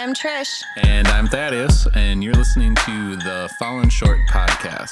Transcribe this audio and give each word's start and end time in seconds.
I'm 0.00 0.14
Trish. 0.14 0.62
And 0.78 1.06
I'm 1.08 1.26
Thaddeus, 1.26 1.86
and 1.94 2.24
you're 2.24 2.32
listening 2.32 2.74
to 2.74 3.16
the 3.16 3.50
Fallen 3.58 3.90
Short 3.90 4.16
podcast. 4.30 4.90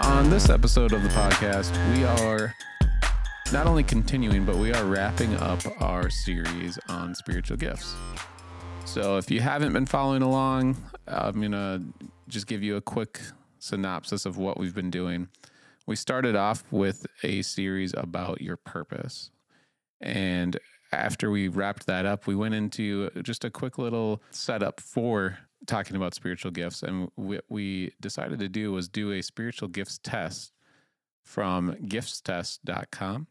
On 0.00 0.28
this 0.28 0.50
episode 0.50 0.92
of 0.92 1.04
the 1.04 1.08
podcast, 1.10 1.70
we 1.94 2.02
are 2.02 2.52
not 3.52 3.68
only 3.68 3.84
continuing, 3.84 4.44
but 4.44 4.56
we 4.56 4.72
are 4.72 4.84
wrapping 4.84 5.32
up 5.36 5.60
our 5.80 6.10
series 6.10 6.80
on 6.88 7.14
spiritual 7.14 7.56
gifts. 7.56 7.94
So 8.86 9.18
if 9.18 9.30
you 9.30 9.38
haven't 9.38 9.72
been 9.72 9.86
following 9.86 10.22
along, 10.22 10.76
I'm 11.06 11.38
going 11.38 11.52
to 11.52 11.80
just 12.26 12.48
give 12.48 12.64
you 12.64 12.74
a 12.74 12.80
quick 12.80 13.20
synopsis 13.60 14.26
of 14.26 14.36
what 14.36 14.58
we've 14.58 14.74
been 14.74 14.90
doing. 14.90 15.28
We 15.86 15.96
started 15.96 16.34
off 16.34 16.64
with 16.70 17.06
a 17.22 17.42
series 17.42 17.94
about 17.96 18.40
your 18.40 18.56
purpose. 18.56 19.30
And 20.00 20.58
after 20.92 21.30
we 21.30 21.48
wrapped 21.48 21.86
that 21.86 22.06
up, 22.06 22.26
we 22.26 22.34
went 22.34 22.54
into 22.54 23.10
just 23.22 23.44
a 23.44 23.50
quick 23.50 23.78
little 23.78 24.20
setup 24.30 24.80
for 24.80 25.38
talking 25.66 25.96
about 25.96 26.14
spiritual 26.14 26.50
gifts. 26.50 26.82
And 26.82 27.10
what 27.14 27.44
we 27.48 27.92
decided 28.00 28.38
to 28.40 28.48
do 28.48 28.72
was 28.72 28.88
do 28.88 29.12
a 29.12 29.22
spiritual 29.22 29.68
gifts 29.68 29.98
test 30.02 30.52
from 31.22 31.74
giftstest.com. 31.74 33.26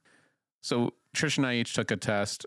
So 0.62 0.94
Trish 1.16 1.38
and 1.38 1.45
I 1.45 1.56
each 1.56 1.73
took 1.73 1.92
a 1.92 1.98
test. 1.98 2.45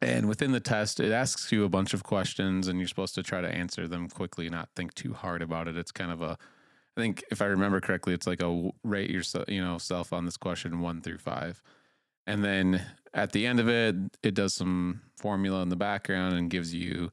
And 0.00 0.28
within 0.28 0.52
the 0.52 0.60
test, 0.60 1.00
it 1.00 1.10
asks 1.10 1.50
you 1.50 1.64
a 1.64 1.68
bunch 1.68 1.92
of 1.92 2.04
questions, 2.04 2.68
and 2.68 2.78
you're 2.78 2.86
supposed 2.86 3.16
to 3.16 3.22
try 3.22 3.40
to 3.40 3.48
answer 3.48 3.88
them 3.88 4.08
quickly, 4.08 4.48
not 4.48 4.68
think 4.76 4.94
too 4.94 5.12
hard 5.12 5.42
about 5.42 5.66
it. 5.66 5.76
It's 5.76 5.90
kind 5.90 6.12
of 6.12 6.22
a, 6.22 6.38
I 6.98 7.00
think 7.00 7.22
if 7.30 7.40
I 7.40 7.44
remember 7.44 7.80
correctly, 7.80 8.12
it's 8.12 8.26
like 8.26 8.42
a 8.42 8.70
rate 8.82 9.08
yourself, 9.08 9.44
you 9.48 9.64
know, 9.64 9.78
self 9.78 10.12
on 10.12 10.24
this 10.24 10.36
question 10.36 10.80
one 10.80 11.00
through 11.00 11.18
five, 11.18 11.62
and 12.26 12.42
then 12.42 12.84
at 13.14 13.30
the 13.30 13.46
end 13.46 13.60
of 13.60 13.68
it, 13.68 13.94
it 14.24 14.34
does 14.34 14.52
some 14.52 15.02
formula 15.16 15.62
in 15.62 15.68
the 15.68 15.76
background 15.76 16.34
and 16.34 16.50
gives 16.50 16.74
you 16.74 17.12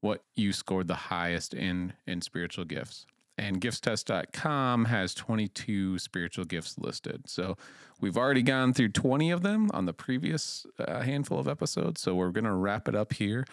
what 0.00 0.24
you 0.36 0.54
scored 0.54 0.88
the 0.88 0.94
highest 0.94 1.52
in 1.52 1.92
in 2.06 2.22
spiritual 2.22 2.64
gifts. 2.64 3.04
And 3.36 3.60
giftstest.com 3.60 4.86
has 4.86 5.12
22 5.12 5.98
spiritual 5.98 6.46
gifts 6.46 6.78
listed. 6.78 7.28
So 7.28 7.58
we've 8.00 8.16
already 8.16 8.42
gone 8.42 8.72
through 8.72 8.88
20 8.88 9.30
of 9.30 9.42
them 9.42 9.70
on 9.74 9.84
the 9.84 9.92
previous 9.92 10.64
uh, 10.78 11.02
handful 11.02 11.38
of 11.38 11.46
episodes. 11.46 12.00
So 12.00 12.14
we're 12.14 12.30
going 12.30 12.44
to 12.44 12.54
wrap 12.54 12.88
it 12.88 12.94
up 12.94 13.12
here 13.12 13.44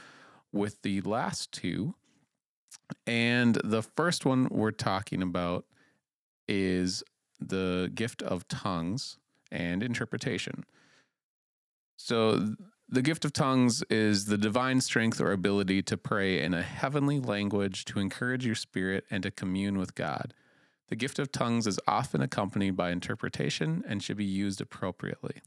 with 0.54 0.82
the 0.84 1.02
last 1.02 1.52
two. 1.52 1.96
And 3.06 3.56
the 3.62 3.82
first 3.82 4.26
one 4.26 4.48
we're 4.50 4.72
talking 4.72 5.22
about 5.22 5.66
is 6.48 7.04
the 7.40 7.92
gift 7.94 8.22
of 8.22 8.48
tongues 8.48 9.18
and 9.52 9.84
interpretation. 9.84 10.66
So 11.98 12.56
the 12.90 13.02
gift 13.02 13.26
of 13.26 13.34
tongues 13.34 13.82
is 13.90 14.26
the 14.26 14.38
divine 14.38 14.82
strength 14.82 15.20
or 15.22 15.32
ability 15.32 15.82
to 15.84 15.98
pray 15.98 16.42
in 16.42 16.54
a 16.54 16.62
heavenly 16.62 17.20
language 17.20 17.86
to 17.86 18.00
encourage 18.00 18.46
your 18.46 18.56
spirit 18.56 19.06
and 19.10 19.24
to 19.24 19.32
commune 19.32 19.78
with 19.78 19.96
God. 19.96 20.34
The 20.90 20.96
gift 20.96 21.18
of 21.18 21.32
tongues 21.32 21.66
is 21.66 21.80
often 21.88 22.22
accompanied 22.22 22.76
by 22.76 22.92
interpretation 22.92 23.84
and 23.88 24.04
should 24.04 24.18
be 24.18 24.26
used 24.26 24.62
appropriately. 24.62 25.42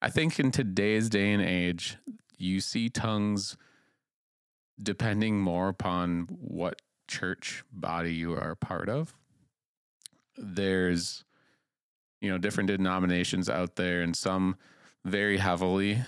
I 0.00 0.10
think 0.10 0.38
in 0.38 0.50
today's 0.50 1.08
day 1.08 1.32
and 1.32 1.42
age, 1.42 1.98
you 2.38 2.60
see 2.60 2.88
tongues 2.88 3.56
depending 4.82 5.40
more 5.40 5.68
upon 5.68 6.26
what 6.30 6.82
church 7.08 7.64
body 7.72 8.14
you 8.14 8.32
are 8.32 8.52
a 8.52 8.56
part 8.56 8.88
of. 8.88 9.16
There's, 10.36 11.24
you 12.20 12.30
know, 12.30 12.38
different 12.38 12.68
denominations 12.68 13.48
out 13.48 13.76
there, 13.76 14.02
and 14.02 14.16
some 14.16 14.56
very 15.04 15.38
heavily 15.38 16.02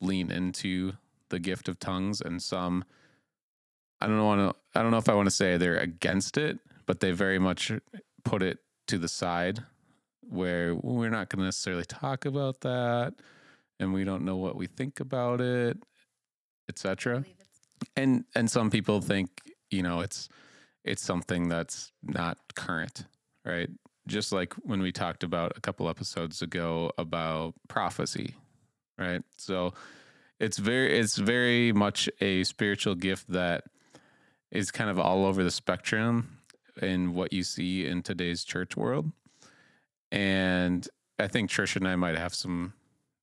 lean 0.00 0.30
into 0.30 0.92
the 1.30 1.38
gift 1.38 1.68
of 1.68 1.78
tongues 1.78 2.20
and 2.20 2.42
some 2.42 2.84
I 4.00 4.06
don't 4.06 4.22
want 4.22 4.40
to 4.40 4.78
I 4.78 4.82
don't 4.82 4.90
know 4.90 4.98
if 4.98 5.08
I 5.08 5.14
want 5.14 5.26
to 5.26 5.34
say 5.34 5.56
they're 5.56 5.78
against 5.78 6.36
it, 6.36 6.58
but 6.86 7.00
they 7.00 7.12
very 7.12 7.38
much 7.38 7.72
put 8.22 8.42
it 8.42 8.58
to 8.88 8.98
the 8.98 9.08
side 9.08 9.60
where 10.20 10.74
we're 10.74 11.10
not 11.10 11.28
going 11.28 11.40
to 11.40 11.44
necessarily 11.46 11.84
talk 11.84 12.24
about 12.24 12.60
that 12.60 13.14
and 13.80 13.92
we 13.92 14.04
don't 14.04 14.24
know 14.24 14.36
what 14.36 14.56
we 14.56 14.66
think 14.66 15.00
about 15.00 15.40
it, 15.40 15.78
etc. 16.68 17.24
And 17.96 18.24
and 18.34 18.50
some 18.50 18.70
people 18.70 19.00
think, 19.00 19.30
you 19.70 19.82
know, 19.82 20.00
it's 20.00 20.28
it's 20.84 21.02
something 21.02 21.48
that's 21.48 21.92
not 22.02 22.38
current, 22.54 23.06
right? 23.44 23.70
Just 24.06 24.32
like 24.32 24.54
when 24.54 24.80
we 24.80 24.92
talked 24.92 25.22
about 25.24 25.52
a 25.56 25.60
couple 25.60 25.88
episodes 25.88 26.42
ago 26.42 26.92
about 26.98 27.54
prophecy, 27.68 28.34
right? 28.98 29.22
So 29.36 29.74
it's 30.40 30.58
very 30.58 30.98
it's 30.98 31.16
very 31.16 31.72
much 31.72 32.08
a 32.20 32.44
spiritual 32.44 32.94
gift 32.94 33.28
that 33.28 33.64
is 34.50 34.70
kind 34.70 34.90
of 34.90 34.98
all 34.98 35.24
over 35.24 35.42
the 35.42 35.50
spectrum 35.50 36.38
in 36.80 37.14
what 37.14 37.32
you 37.32 37.42
see 37.42 37.86
in 37.86 38.02
today's 38.02 38.44
church 38.44 38.76
world. 38.76 39.10
And 40.12 40.86
I 41.18 41.28
think 41.28 41.50
Trish 41.50 41.76
and 41.76 41.88
I 41.88 41.96
might 41.96 42.16
have 42.16 42.34
some 42.34 42.74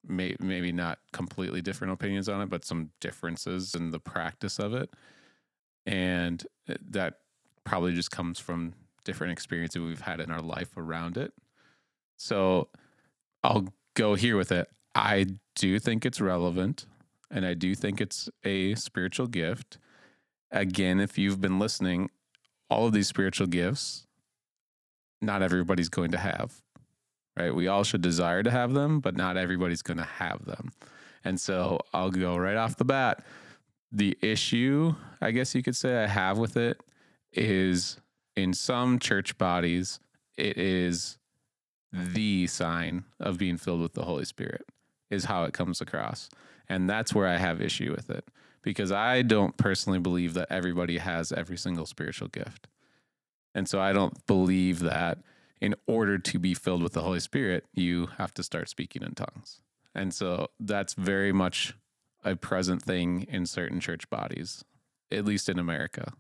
may, 0.07 0.35
maybe 0.39 0.71
not 0.71 0.99
completely 1.13 1.61
different 1.61 1.93
opinions 1.93 2.27
on 2.29 2.41
it, 2.41 2.49
but 2.49 2.65
some 2.65 2.89
differences 2.99 3.75
in 3.75 3.91
the 3.91 3.99
practice 3.99 4.59
of 4.59 4.73
it. 4.73 4.89
And 5.85 6.45
eh, 6.67 6.75
that 6.89 7.15
probably 7.63 7.93
just 7.93 8.11
comes 8.11 8.39
from 8.39 8.73
different 9.03 9.34
experiences 9.34 9.81
we've 9.81 10.01
had 10.01 10.19
in 10.19 10.31
our 10.31 10.41
life 10.41 10.75
around 10.78 11.17
it. 11.17 11.34
So 12.17 12.69
I'll 13.44 13.67
go 13.95 14.16
here 14.16 14.38
with 14.38 14.51
it. 14.51 14.69
I 14.94 15.28
do 15.56 15.79
think 15.79 16.06
it's 16.06 16.22
relevant 16.22 16.85
and 17.29 17.45
I 17.45 17.53
do 17.53 17.75
think 17.75 18.01
it's 18.01 18.29
a 18.44 18.75
spiritual 18.75 19.28
gift. 19.28 19.78
Again, 20.51 21.00
if 21.00 21.17
you've 21.17 21.39
been 21.39 21.59
listening, 21.59 22.09
all 22.69 22.88
of 22.88 22.94
these 22.94 23.07
spiritual 23.07 23.47
gifts, 23.47 24.06
not 25.22 25.41
everybody's 25.41 25.89
going 25.89 26.12
to 26.12 26.18
have, 26.18 26.62
right? 27.38 27.53
We 27.53 27.68
all 27.68 27.83
should 27.83 28.01
desire 28.01 28.44
to 28.44 28.51
have 28.51 28.73
them, 28.73 29.00
but 29.00 29.16
not 29.16 29.38
everybody's 29.38 29.81
going 29.81 29.97
to 29.97 30.03
have 30.03 30.45
them. 30.45 30.72
And 31.23 31.39
so 31.39 31.79
I'll 31.94 32.12
go 32.12 32.35
right 32.38 32.57
off 32.57 32.78
the 32.78 32.85
bat. 32.85 33.23
The 33.91 34.18
issue, 34.22 34.95
I 35.22 35.31
guess 35.31 35.53
you 35.53 35.63
could 35.63 35.75
say, 35.75 36.03
I 36.03 36.07
have 36.07 36.38
with 36.38 36.57
it 36.57 36.81
is 37.33 37.97
in 38.41 38.53
some 38.53 39.00
church 39.00 39.38
bodies, 39.38 40.00
it 40.38 40.57
is 40.57 41.18
the 41.94 42.47
sign 42.47 43.03
of 43.19 43.38
being 43.38 43.57
filled 43.57 43.81
with 43.81 43.94
the 43.94 44.06
Holy 44.06 44.25
Spirit, 44.25 44.66
is 45.09 45.25
how 45.25 45.44
it 45.44 45.53
comes 45.53 45.81
across. 45.81 46.29
And 46.68 46.90
that's 46.90 47.13
where 47.13 47.28
I 47.28 47.38
have 47.38 47.62
issue 47.62 47.91
with 47.91 48.09
it 48.09 48.25
because 48.62 48.91
I 48.91 49.22
don't 49.22 49.57
personally 49.57 50.00
believe 50.00 50.34
that 50.35 50.47
everybody 50.50 50.97
has 51.00 51.31
every 51.31 51.57
single 51.57 51.85
spiritual 51.85 52.30
gift. 52.30 52.68
And 53.53 53.68
so 53.68 53.81
I 53.81 53.91
don't 53.91 54.25
believe 54.28 54.80
that 54.80 55.19
in 55.59 55.75
order 55.85 56.18
to 56.18 56.40
be 56.40 56.53
filled 56.53 56.81
with 56.81 56.94
the 56.94 57.01
Holy 57.01 57.19
Spirit, 57.19 57.66
you 57.74 58.07
have 58.18 58.34
to 58.35 58.44
start 58.44 58.69
speaking 58.69 59.03
in 59.03 59.13
tongues. 59.13 59.62
And 59.94 60.13
so 60.13 60.47
that's 60.59 60.94
very 60.94 61.34
much 61.34 61.75
a 62.24 62.35
present 62.35 62.81
thing 62.81 63.28
in 63.30 63.46
certain 63.46 63.80
church 63.80 64.09
bodies, 64.09 64.63
at 65.12 65.25
least 65.25 65.50
in 65.50 65.59
America. 65.59 66.13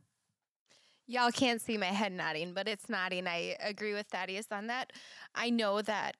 Y'all 1.07 1.31
can't 1.31 1.61
see 1.61 1.77
my 1.77 1.87
head 1.87 2.13
nodding, 2.13 2.53
but 2.53 2.67
it's 2.67 2.89
nodding. 2.89 3.27
I 3.27 3.55
agree 3.59 3.93
with 3.93 4.07
Thaddeus 4.07 4.51
on 4.51 4.67
that. 4.67 4.93
I 5.35 5.49
know 5.49 5.81
that 5.81 6.15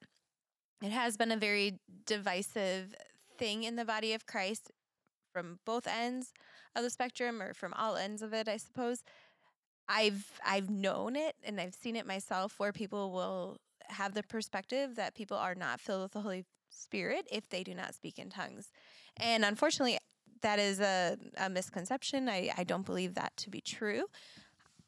it 0.82 0.92
has 0.92 1.16
been 1.18 1.32
a 1.32 1.38
very 1.38 1.80
divisive 2.06 2.96
thing 3.38 3.64
in 3.64 3.76
the 3.76 3.86
body 3.86 4.14
of 4.14 4.26
Christ 4.26 4.72
from 5.34 5.60
both 5.66 5.88
ends 5.88 6.34
of 6.76 6.84
the 6.84 6.90
spectrum 6.90 7.42
or 7.42 7.54
from 7.54 7.74
all 7.74 7.96
ends 7.96 8.22
of 8.22 8.34
it, 8.34 8.48
I 8.48 8.58
suppose. 8.58 9.04
I've 9.88 10.40
I've 10.46 10.70
known 10.70 11.16
it 11.16 11.36
and 11.44 11.60
I've 11.60 11.74
seen 11.74 11.96
it 11.96 12.06
myself 12.06 12.60
where 12.60 12.72
people 12.72 13.12
will 13.12 13.58
have 13.88 14.14
the 14.14 14.24
perspective 14.24 14.96
that 14.96 15.16
people 15.16 15.38
are 15.38 15.56
not 15.56 15.80
filled 15.80 16.04
with 16.04 16.12
the 16.14 16.22
Holy 16.22 16.46
Spirit 16.70 17.28
if 17.32 17.50
they 17.50 17.64
do 17.64 17.74
not 17.74 17.94
speak 17.94 18.18
in 18.18 18.30
tongues. 18.30 18.72
And 19.18 19.44
unfortunately, 19.44 19.98
that 20.42 20.60
is 20.60 20.80
a, 20.80 21.18
a 21.38 21.50
misconception. 21.50 22.30
I, 22.30 22.52
I 22.58 22.64
don't 22.64 22.86
believe 22.86 23.16
that 23.16 23.36
to 23.38 23.50
be 23.50 23.62
true. 23.62 24.06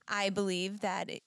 I 0.07 0.29
believe 0.29 0.81
that 0.81 1.09
it, 1.09 1.23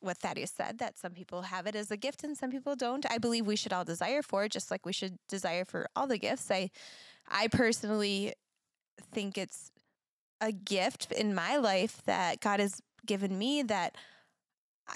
what 0.00 0.18
Thaddeus 0.18 0.50
said, 0.50 0.78
that 0.78 0.98
some 0.98 1.12
people 1.12 1.42
have 1.42 1.66
it 1.66 1.76
as 1.76 1.90
a 1.90 1.96
gift 1.96 2.24
and 2.24 2.36
some 2.36 2.50
people 2.50 2.74
don't. 2.74 3.06
I 3.10 3.18
believe 3.18 3.46
we 3.46 3.56
should 3.56 3.72
all 3.72 3.84
desire 3.84 4.22
for 4.22 4.44
it, 4.44 4.52
just 4.52 4.70
like 4.70 4.84
we 4.84 4.92
should 4.92 5.16
desire 5.28 5.64
for 5.64 5.86
all 5.94 6.06
the 6.06 6.18
gifts. 6.18 6.50
I, 6.50 6.70
I 7.28 7.48
personally 7.48 8.34
think 9.12 9.38
it's 9.38 9.70
a 10.40 10.52
gift 10.52 11.12
in 11.12 11.34
my 11.34 11.56
life 11.56 12.02
that 12.04 12.40
God 12.40 12.60
has 12.60 12.80
given 13.06 13.38
me 13.38 13.62
that 13.62 13.96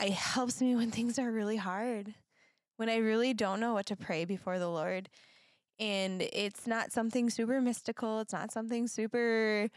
it 0.00 0.12
helps 0.12 0.60
me 0.60 0.74
when 0.74 0.90
things 0.90 1.18
are 1.18 1.30
really 1.30 1.56
hard, 1.56 2.14
when 2.76 2.88
I 2.88 2.96
really 2.96 3.32
don't 3.32 3.60
know 3.60 3.72
what 3.72 3.86
to 3.86 3.96
pray 3.96 4.24
before 4.24 4.58
the 4.58 4.68
Lord. 4.68 5.08
And 5.78 6.22
it's 6.22 6.66
not 6.66 6.90
something 6.90 7.30
super 7.30 7.60
mystical. 7.60 8.20
It's 8.20 8.32
not 8.32 8.50
something 8.50 8.88
super 8.88 9.68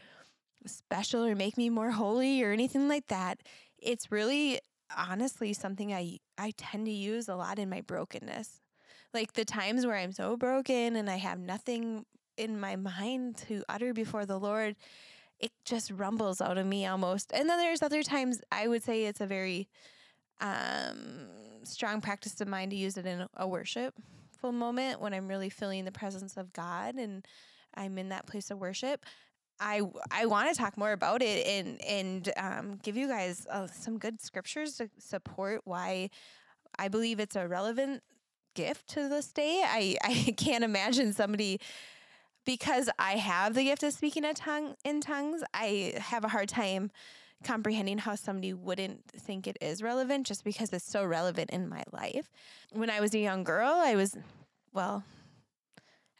special 0.66 1.24
or 1.24 1.34
make 1.34 1.56
me 1.56 1.70
more 1.70 1.90
holy 1.90 2.42
or 2.42 2.52
anything 2.52 2.88
like 2.88 3.06
that. 3.08 3.40
It's 3.78 4.10
really 4.12 4.60
honestly 4.96 5.52
something 5.52 5.92
I 5.92 6.18
I 6.38 6.52
tend 6.56 6.86
to 6.86 6.92
use 6.92 7.28
a 7.28 7.36
lot 7.36 7.58
in 7.58 7.70
my 7.70 7.80
brokenness. 7.80 8.60
like 9.12 9.32
the 9.32 9.44
times 9.44 9.84
where 9.86 9.96
I'm 9.96 10.12
so 10.12 10.36
broken 10.36 10.96
and 10.96 11.10
I 11.10 11.16
have 11.16 11.38
nothing 11.38 12.04
in 12.36 12.58
my 12.60 12.76
mind 12.76 13.36
to 13.48 13.62
utter 13.68 13.92
before 13.92 14.24
the 14.24 14.38
Lord, 14.38 14.76
it 15.38 15.52
just 15.64 15.90
rumbles 15.90 16.40
out 16.40 16.58
of 16.58 16.66
me 16.66 16.86
almost. 16.86 17.32
And 17.32 17.48
then 17.48 17.58
there's 17.58 17.82
other 17.82 18.02
times 18.02 18.40
I 18.52 18.68
would 18.68 18.82
say 18.82 19.04
it's 19.04 19.20
a 19.20 19.26
very 19.26 19.68
um, 20.40 21.28
strong 21.64 22.00
practice 22.00 22.40
of 22.40 22.48
mine 22.48 22.70
to 22.70 22.76
use 22.76 22.96
it 22.96 23.06
in 23.06 23.26
a 23.34 23.46
worshipful 23.48 24.52
moment 24.52 25.00
when 25.00 25.12
I'm 25.12 25.28
really 25.28 25.50
feeling 25.50 25.84
the 25.84 25.92
presence 25.92 26.36
of 26.36 26.52
God 26.52 26.94
and 26.94 27.26
I'm 27.74 27.98
in 27.98 28.08
that 28.10 28.26
place 28.26 28.50
of 28.50 28.58
worship. 28.58 29.04
I 29.60 29.82
I 30.10 30.26
want 30.26 30.50
to 30.50 30.58
talk 30.58 30.76
more 30.76 30.92
about 30.92 31.22
it 31.22 31.46
and 31.46 31.80
and 31.84 32.32
um, 32.36 32.78
give 32.82 32.96
you 32.96 33.06
guys 33.06 33.46
uh, 33.50 33.66
some 33.66 33.98
good 33.98 34.20
scriptures 34.20 34.76
to 34.78 34.88
support 34.98 35.60
why 35.64 36.10
I 36.78 36.88
believe 36.88 37.20
it's 37.20 37.36
a 37.36 37.46
relevant 37.46 38.02
gift 38.54 38.88
to 38.90 39.08
this 39.08 39.28
day. 39.28 39.62
I 39.64 39.96
I 40.04 40.34
can't 40.36 40.64
imagine 40.64 41.12
somebody 41.12 41.60
because 42.46 42.88
I 42.98 43.12
have 43.12 43.54
the 43.54 43.64
gift 43.64 43.82
of 43.82 43.92
speaking 43.92 44.24
a 44.24 44.34
tongue 44.34 44.74
in 44.84 45.00
tongues. 45.00 45.42
I 45.52 45.94
have 45.98 46.24
a 46.24 46.28
hard 46.28 46.48
time 46.48 46.90
comprehending 47.44 47.98
how 47.98 48.14
somebody 48.14 48.52
wouldn't 48.52 49.04
think 49.12 49.46
it 49.46 49.56
is 49.60 49.82
relevant 49.82 50.26
just 50.26 50.44
because 50.44 50.72
it's 50.72 50.84
so 50.84 51.04
relevant 51.04 51.50
in 51.50 51.68
my 51.68 51.82
life. 51.92 52.30
When 52.72 52.90
I 52.90 53.00
was 53.00 53.14
a 53.14 53.18
young 53.18 53.44
girl, 53.44 53.72
I 53.72 53.94
was 53.94 54.16
well, 54.72 55.04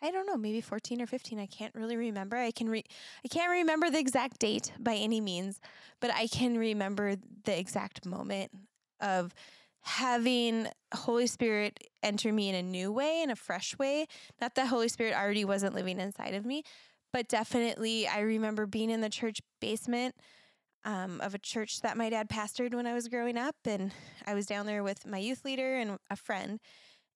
I 0.02 0.10
don't 0.10 0.26
know, 0.26 0.36
maybe 0.36 0.60
14 0.60 1.02
or 1.02 1.06
15. 1.06 1.38
I 1.38 1.46
can't 1.46 1.74
really 1.74 1.96
remember. 1.96 2.36
I 2.36 2.50
can 2.50 2.68
re- 2.68 2.84
I 3.24 3.28
can't 3.28 3.50
remember 3.50 3.90
the 3.90 3.98
exact 3.98 4.38
date 4.38 4.72
by 4.78 4.94
any 4.94 5.20
means, 5.20 5.60
but 6.00 6.10
I 6.10 6.26
can 6.26 6.56
remember 6.56 7.16
the 7.44 7.58
exact 7.58 8.06
moment 8.06 8.50
of 9.00 9.34
having 9.82 10.68
Holy 10.94 11.26
Spirit 11.26 11.78
enter 12.02 12.32
me 12.32 12.48
in 12.48 12.54
a 12.54 12.62
new 12.62 12.92
way, 12.92 13.22
in 13.22 13.30
a 13.30 13.36
fresh 13.36 13.76
way. 13.78 14.06
Not 14.40 14.54
that 14.54 14.68
Holy 14.68 14.88
Spirit 14.88 15.14
already 15.14 15.44
wasn't 15.44 15.74
living 15.74 16.00
inside 16.00 16.34
of 16.34 16.44
me, 16.44 16.62
but 17.12 17.28
definitely 17.28 18.06
I 18.06 18.20
remember 18.20 18.66
being 18.66 18.90
in 18.90 19.00
the 19.00 19.08
church 19.08 19.40
basement 19.60 20.14
um, 20.84 21.20
of 21.20 21.34
a 21.34 21.38
church 21.38 21.80
that 21.80 21.96
my 21.96 22.08
dad 22.10 22.28
pastored 22.28 22.74
when 22.74 22.86
I 22.86 22.94
was 22.94 23.08
growing 23.08 23.36
up. 23.36 23.56
And 23.64 23.92
I 24.26 24.34
was 24.34 24.46
down 24.46 24.66
there 24.66 24.82
with 24.82 25.06
my 25.06 25.18
youth 25.18 25.44
leader 25.44 25.76
and 25.76 25.98
a 26.10 26.16
friend 26.16 26.60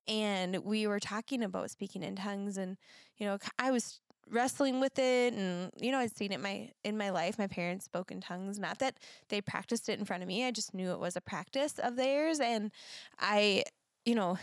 and 0.07 0.59
we 0.65 0.87
were 0.87 1.01
talking 1.01 1.43
about 1.43 1.71
speaking 1.71 2.03
in 2.03 2.17
tongues 2.17 2.57
and 2.57 2.77
you 3.17 3.27
know 3.27 3.39
i 3.59 3.71
was 3.71 4.01
wrestling 4.31 4.81
with 4.81 4.99
it 4.99 5.35
and 5.35 5.71
you 5.81 5.93
know 5.93 5.99
i'd 5.99 6.17
seen 6.17 6.33
it 6.33 6.41
my 6.41 6.71
in 6.83 6.97
my 6.97 7.11
life 7.11 7.39
my 7.39 7.47
parents 7.47 7.85
spoke 7.85 8.11
in 8.11 8.21
tongues 8.21 8.59
not 8.59 8.79
that 8.79 8.95
they 9.29 9.41
practiced 9.41 9.89
it 9.89 9.99
in 9.99 10.05
front 10.05 10.23
of 10.23 10.29
me 10.29 10.47
i 10.47 10.51
just 10.51 10.75
knew 10.75 10.91
it 10.93 10.99
was 10.99 11.17
a 11.17 11.21
practice 11.21 11.79
of 11.79 11.97
theirs 11.97 12.41
and 12.41 12.71
i 13.19 13.63
you 14.05 14.15
know 14.15 14.39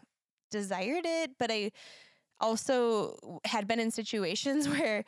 desired 0.50 1.04
it 1.04 1.32
but 1.38 1.50
i 1.50 1.70
also 2.40 3.40
had 3.44 3.66
been 3.66 3.80
in 3.80 3.90
situations 3.90 4.68
where 4.78 5.04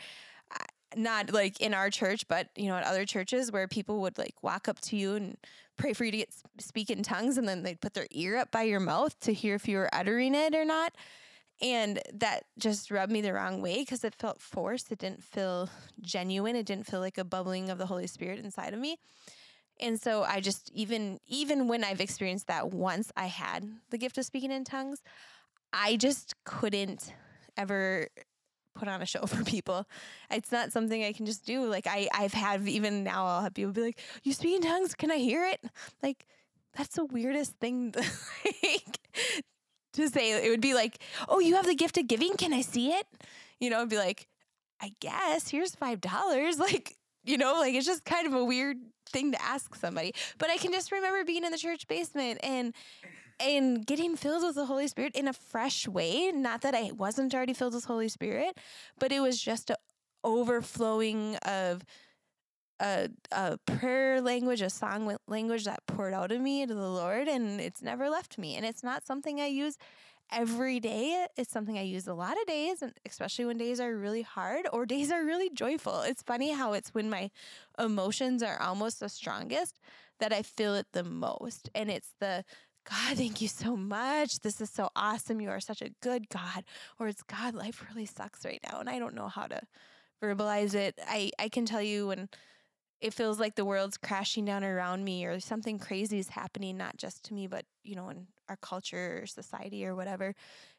not 0.94 1.33
like 1.33 1.61
in 1.61 1.75
our 1.75 1.91
church, 1.91 2.29
but 2.29 2.49
you 2.56 2.69
know, 2.69 2.77
at 2.77 2.85
other 2.85 3.05
churches 3.05 3.50
where 3.50 3.67
people 3.67 4.00
would 4.03 4.19
like 4.19 4.35
walk 4.43 4.69
up 4.69 4.81
to 4.81 4.97
you 4.97 5.15
and 5.15 5.37
pray 5.77 5.93
for 5.93 6.05
you 6.05 6.11
to 6.11 6.17
get 6.19 6.35
speak 6.59 6.91
in 6.91 7.03
tongues, 7.03 7.38
and 7.38 7.49
then 7.49 7.62
they'd 7.62 7.81
put 7.81 7.94
their 7.94 8.06
ear 8.11 8.37
up 8.37 8.50
by 8.50 8.62
your 8.62 8.81
mouth 8.81 9.19
to 9.21 9.33
hear 9.33 9.55
if 9.55 9.67
you 9.69 9.79
were 9.79 9.94
uttering 9.94 10.35
it 10.35 10.55
or 10.55 10.65
not. 10.65 10.94
And 11.62 12.00
that 12.12 12.44
just 12.59 12.91
rubbed 12.91 13.11
me 13.11 13.23
the 13.23 13.33
wrong 13.33 13.62
way 13.62 13.77
because 13.79 14.05
it 14.05 14.15
felt 14.15 14.43
forced. 14.43 14.93
It 14.93 14.99
didn't 14.99 15.25
feel 15.25 15.71
genuine. 16.03 16.55
It 16.55 16.67
didn't 16.67 16.87
feel 16.87 17.00
like 17.00 17.17
a 17.17 17.25
bubbling 17.25 17.71
of 17.71 17.79
the 17.79 17.87
Holy 17.87 18.06
Spirit 18.06 18.38
inside 18.38 18.75
of 18.75 18.81
me. 18.81 18.99
And 19.81 20.00
so 20.00 20.23
I 20.23 20.41
just 20.41 20.71
even 20.75 21.19
even 21.27 21.69
when 21.69 21.85
I've 21.85 22.00
experienced 22.00 22.47
that 22.49 22.73
once 22.73 23.11
I 23.17 23.27
had 23.27 23.69
the 23.91 23.99
gift 23.99 24.19
of 24.19 24.25
speaking 24.25 24.50
in 24.50 24.65
tongues, 24.65 25.03
I 25.73 25.97
just 25.97 26.35
couldn't 26.44 27.12
ever 27.56 28.09
put 28.76 28.88
on 28.88 29.02
a 29.02 29.06
show 29.06 29.26
for 29.26 29.43
people. 29.44 29.87
It's 30.31 30.52
not 30.52 30.73
something 30.73 31.02
I 31.02 31.12
can 31.12 31.26
just 31.26 31.44
do. 31.44 31.64
Like 31.67 31.87
I, 31.87 32.08
I've 32.12 32.34
had 32.34 32.67
even 32.69 33.05
now 33.05 33.26
I'll 33.26 33.43
have 33.43 33.55
people 33.55 33.73
be 33.73 33.82
like, 33.82 34.00
You 34.23 34.32
speak 34.32 34.56
in 34.56 34.62
tongues, 34.62 34.94
can 34.94 35.11
I 35.11 35.17
hear 35.17 35.44
it? 35.44 35.61
Like, 36.02 36.26
that's 36.76 36.96
the 36.96 37.06
weirdest 37.06 37.55
thing 37.55 37.93
to, 37.93 38.00
like, 38.62 38.99
to 39.94 40.08
say. 40.08 40.44
It 40.46 40.50
would 40.50 40.61
be 40.61 40.75
like, 40.75 40.99
Oh, 41.28 41.40
you 41.40 41.56
have 41.56 41.67
the 41.67 41.75
gift 41.75 41.99
of 41.99 42.06
giving, 42.06 42.34
can 42.37 42.52
I 42.52 42.61
see 42.61 42.93
it? 42.93 43.06
You 43.61 43.70
know, 43.70 43.78
it'd 43.78 43.88
be 43.88 43.99
like, 43.99 44.28
I 44.81 44.93
guess, 45.00 45.49
here's 45.49 45.75
five 45.75 46.00
dollars. 46.00 46.58
Like, 46.67 46.96
you 47.26 47.38
know, 47.38 47.55
like 47.55 47.75
it's 47.75 47.87
just 47.87 48.05
kind 48.05 48.26
of 48.26 48.34
a 48.34 48.44
weird 48.44 48.78
thing 49.11 49.32
to 49.32 49.43
ask 49.43 49.75
somebody. 49.75 50.14
But 50.38 50.50
I 50.50 50.56
can 50.56 50.73
just 50.73 50.93
remember 50.93 51.25
being 51.25 51.44
in 51.44 51.52
the 51.52 51.58
church 51.58 51.87
basement 51.88 52.40
and 52.43 52.75
and 53.38 53.87
getting 53.87 54.17
filled 54.17 54.44
with 54.44 54.55
the 54.55 54.64
Holy 54.64 54.88
Spirit 54.88 55.14
in 55.14 55.28
a 55.28 55.32
fresh 55.32 55.87
way. 55.87 56.32
Not 56.32 56.62
that 56.62 56.75
I 56.75 56.93
wasn't 56.93 57.34
already 57.34 57.52
filled 57.52 57.75
with 57.75 57.84
Holy 57.84 58.08
Spirit, 58.08 58.56
but 58.99 59.12
it 59.12 59.20
was 59.20 59.40
just 59.40 59.70
a 59.70 59.76
overflowing 60.25 61.37
of 61.37 61.84
a, 62.81 63.08
a 63.32 63.58
prayer 63.58 64.20
language, 64.20 64.61
a 64.61 64.70
song 64.70 65.17
language 65.28 65.64
that 65.64 65.87
poured 65.87 66.12
out 66.12 66.32
of 66.32 66.40
me 66.40 66.67
to 66.67 66.75
the 66.75 66.88
Lord, 66.88 67.28
and 67.28 67.61
it's 67.61 67.82
never 67.82 68.11
left 68.11 68.37
me. 68.37 68.56
And 68.56 68.67
it's 68.67 68.82
not 68.82 69.06
something 69.06 69.40
I 69.40 69.46
use 69.46 69.76
every 70.31 70.81
day. 70.81 71.26
is 71.37 71.49
something 71.49 71.78
I 71.78 71.82
use 71.82 72.06
a 72.06 72.14
lot 72.14 72.37
of 72.40 72.46
days, 72.46 72.82
and 72.82 72.93
especially 73.06 73.44
when 73.44 73.58
days 73.58 73.81
are 73.81 73.96
really 73.96 74.23
hard 74.23 74.67
or 74.73 74.87
days 74.87 75.11
are 75.11 75.25
really 75.25 75.50
joyful. 75.50 76.00
It's 76.00 76.23
funny 76.23 76.52
how 76.52 76.73
it's 76.73 76.94
when 76.94 77.11
my 77.11 77.31
emotions 77.78 78.43
are 78.43 78.61
almost 78.61 79.00
the 79.00 79.08
strongest 79.08 79.78
that 80.19 80.32
I 80.32 80.43
feel 80.43 80.75
it 80.75 80.87
the 80.93 81.05
most. 81.05 81.70
And 81.75 81.90
it's 81.90 82.14
the 82.20 82.44
God, 82.88 83.17
thank 83.17 83.40
you 83.40 83.49
so 83.49 83.76
much. 83.76 84.40
This 84.40 84.61
is 84.61 84.70
so 84.70 84.90
awesome. 84.94 85.40
You 85.40 85.50
are 85.50 85.61
such 85.61 85.82
a 85.82 85.90
good 86.02 86.28
God. 86.28 86.64
Or 87.00 87.08
it's 87.08 87.23
God, 87.23 87.55
life 87.55 87.84
really 87.88 88.06
sucks 88.06 88.44
right 88.44 88.61
now. 88.70 88.78
And 88.78 88.88
I 88.88 88.99
don't 88.99 89.14
know 89.14 89.28
how 89.28 89.46
to 89.46 89.61
verbalize 90.23 90.75
it. 90.75 90.99
I, 91.06 91.32
I 91.38 91.49
can 91.49 91.67
tell 91.67 91.82
you 91.82 92.06
when 92.06 92.28
it 93.00 93.12
feels 93.12 93.40
like 93.40 93.56
the 93.56 93.64
world's 93.64 93.99
crashing 93.99 94.44
down 94.44 94.62
around 94.62 95.05
me 95.05 95.25
or 95.25 95.40
something 95.40 95.78
crazy 95.78 96.19
is 96.19 96.28
happening, 96.28 96.76
not 96.76 96.96
just 96.96 97.25
to 97.25 97.34
me, 97.34 97.46
but, 97.46 97.64
you 97.82 97.96
know, 97.96 98.08
in 98.08 98.28
our 98.48 98.56
culture 98.56 99.20
or 99.22 99.26
society 99.26 99.87
or 99.87 99.94
whatever. 99.94 100.34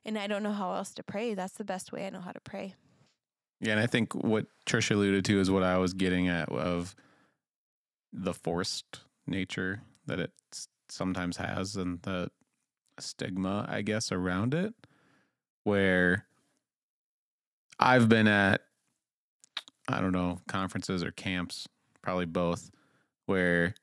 And 0.06 0.18
I 0.18 0.28
don't 0.28 0.44
know 0.44 0.52
how 0.52 0.74
else 0.74 0.94
to 0.96 1.04
pray. 1.04 1.34
That's 1.34 1.54
the 1.54 1.64
best 1.64 1.92
way 1.92 2.08
I 2.08 2.10
know 2.10 2.22
how 2.22 2.32
to 2.32 2.40
pray. 2.40 2.76
Yeah. 3.60 3.72
And 3.72 3.80
I 3.80 3.88
think 3.88 4.14
what 4.14 4.46
Trish 4.66 4.92
alluded 4.92 5.26
to 5.26 5.40
is 5.40 5.50
what 5.50 5.64
I 5.64 5.78
was 5.78 5.94
getting 5.94 6.28
at 6.28 6.50
of 6.50 6.96
the 8.14 8.34
forced 8.34 9.02
nature 9.26 9.82
that 10.06 10.20
it 10.20 10.32
sometimes 10.90 11.38
has 11.38 11.76
and 11.76 12.02
the 12.04 12.30
stigma, 13.00 13.66
I 13.70 13.82
guess, 13.82 14.12
around 14.12 14.54
it, 14.54 14.74
where 15.64 16.26
I've 17.80 18.10
been 18.10 18.28
at, 18.28 18.62
I 19.88 20.02
don't 20.02 20.14
know, 20.14 20.40
conferences 20.48 21.04
or 21.04 21.12
camps, 21.12 21.68
probably 22.02 22.26
both, 22.26 22.72
where 23.26 23.76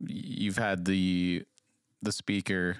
you've 0.00 0.58
had 0.58 0.84
the 0.84 1.44
the 2.02 2.12
speaker 2.12 2.78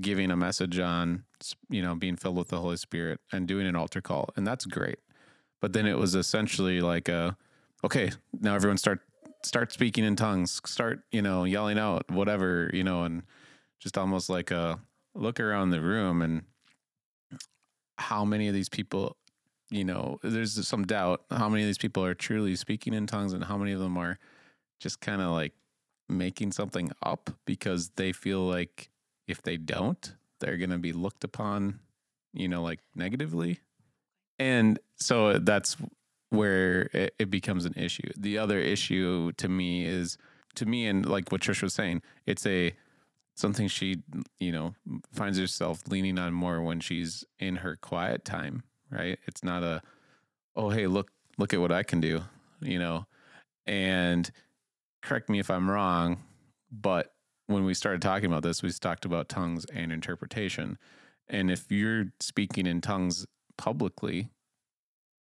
giving 0.00 0.30
a 0.30 0.36
message 0.36 0.78
on 0.78 1.24
you 1.68 1.82
know 1.82 1.94
being 1.94 2.16
filled 2.16 2.36
with 2.36 2.48
the 2.48 2.58
holy 2.58 2.76
spirit 2.76 3.20
and 3.32 3.46
doing 3.46 3.66
an 3.66 3.76
altar 3.76 4.00
call 4.00 4.30
and 4.36 4.46
that's 4.46 4.64
great. 4.64 4.98
But 5.60 5.72
then 5.72 5.86
it 5.86 5.98
was 5.98 6.14
essentially 6.14 6.80
like 6.80 7.08
a 7.08 7.36
okay 7.84 8.10
now 8.40 8.54
everyone 8.54 8.78
start 8.78 9.00
start 9.42 9.72
speaking 9.72 10.04
in 10.04 10.16
tongues, 10.16 10.60
start, 10.64 11.00
you 11.10 11.22
know, 11.22 11.44
yelling 11.44 11.78
out 11.78 12.10
whatever, 12.10 12.70
you 12.72 12.84
know, 12.84 13.04
and 13.04 13.22
just 13.78 13.96
almost 13.96 14.28
like 14.28 14.50
a 14.50 14.80
look 15.14 15.40
around 15.40 15.70
the 15.70 15.80
room 15.80 16.22
and 16.22 16.42
how 17.98 18.24
many 18.24 18.48
of 18.48 18.54
these 18.54 18.68
people, 18.68 19.16
you 19.70 19.84
know, 19.84 20.18
there's 20.22 20.66
some 20.66 20.84
doubt 20.84 21.22
how 21.30 21.48
many 21.48 21.62
of 21.62 21.66
these 21.66 21.78
people 21.78 22.04
are 22.04 22.14
truly 22.14 22.56
speaking 22.56 22.94
in 22.94 23.06
tongues 23.06 23.32
and 23.32 23.44
how 23.44 23.56
many 23.56 23.72
of 23.72 23.80
them 23.80 23.96
are 23.96 24.18
just 24.78 25.00
kind 25.00 25.22
of 25.22 25.30
like 25.30 25.52
making 26.08 26.52
something 26.52 26.90
up 27.02 27.30
because 27.46 27.90
they 27.96 28.12
feel 28.12 28.40
like 28.40 28.90
if 29.30 29.42
they 29.42 29.56
don't, 29.56 30.14
they're 30.40 30.56
going 30.56 30.70
to 30.70 30.78
be 30.78 30.92
looked 30.92 31.24
upon, 31.24 31.80
you 32.32 32.48
know, 32.48 32.62
like 32.62 32.80
negatively. 32.94 33.60
And 34.38 34.78
so 34.96 35.38
that's 35.38 35.76
where 36.30 36.88
it, 36.92 37.14
it 37.18 37.30
becomes 37.30 37.64
an 37.64 37.74
issue. 37.76 38.08
The 38.16 38.38
other 38.38 38.58
issue 38.58 39.32
to 39.32 39.48
me 39.48 39.84
is 39.84 40.16
to 40.54 40.66
me 40.66 40.86
and 40.86 41.06
like 41.06 41.30
what 41.30 41.42
Trish 41.42 41.62
was 41.62 41.74
saying, 41.74 42.02
it's 42.26 42.46
a 42.46 42.74
something 43.36 43.68
she 43.68 44.02
you 44.38 44.52
know 44.52 44.74
finds 45.12 45.38
herself 45.38 45.82
leaning 45.88 46.18
on 46.18 46.32
more 46.32 46.60
when 46.60 46.78
she's 46.80 47.24
in 47.38 47.56
her 47.56 47.76
quiet 47.76 48.24
time, 48.24 48.62
right? 48.90 49.18
It's 49.26 49.44
not 49.44 49.62
a 49.62 49.82
oh 50.56 50.70
hey 50.70 50.86
look 50.86 51.10
look 51.38 51.52
at 51.52 51.60
what 51.60 51.72
I 51.72 51.82
can 51.82 52.00
do, 52.00 52.22
you 52.60 52.78
know. 52.78 53.06
And 53.66 54.30
correct 55.02 55.28
me 55.28 55.38
if 55.38 55.50
I'm 55.50 55.70
wrong, 55.70 56.22
but 56.70 57.12
when 57.50 57.64
we 57.64 57.74
started 57.74 58.00
talking 58.00 58.26
about 58.26 58.42
this, 58.42 58.62
we 58.62 58.70
talked 58.70 59.04
about 59.04 59.28
tongues 59.28 59.66
and 59.66 59.92
interpretation. 59.92 60.78
And 61.28 61.50
if 61.50 61.70
you're 61.70 62.06
speaking 62.20 62.66
in 62.66 62.80
tongues 62.80 63.26
publicly, 63.58 64.30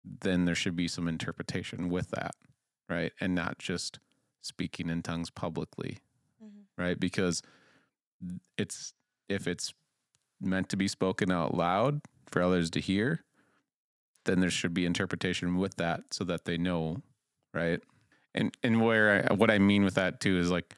then 0.03 0.45
there 0.45 0.55
should 0.55 0.75
be 0.75 0.87
some 0.87 1.07
interpretation 1.07 1.89
with 1.89 2.11
that, 2.11 2.35
right? 2.87 3.11
And 3.19 3.35
not 3.35 3.59
just 3.59 3.99
speaking 4.41 4.89
in 4.89 5.01
tongues 5.01 5.29
publicly, 5.29 5.99
mm-hmm. 6.43 6.81
right? 6.81 6.99
Because 6.99 7.41
it's 8.57 8.93
if 9.27 9.47
it's 9.47 9.73
meant 10.41 10.69
to 10.69 10.77
be 10.77 10.87
spoken 10.87 11.31
out 11.31 11.53
loud 11.53 12.01
for 12.27 12.41
others 12.41 12.69
to 12.71 12.79
hear, 12.79 13.23
then 14.25 14.39
there 14.39 14.49
should 14.49 14.73
be 14.73 14.85
interpretation 14.85 15.57
with 15.57 15.75
that 15.75 16.01
so 16.11 16.23
that 16.23 16.45
they 16.45 16.57
know, 16.57 17.01
right? 17.53 17.81
And 18.33 18.55
and 18.63 18.81
where 18.81 19.27
I, 19.29 19.33
what 19.33 19.51
I 19.51 19.59
mean 19.59 19.83
with 19.83 19.95
that 19.95 20.19
too 20.19 20.37
is 20.37 20.51
like 20.51 20.75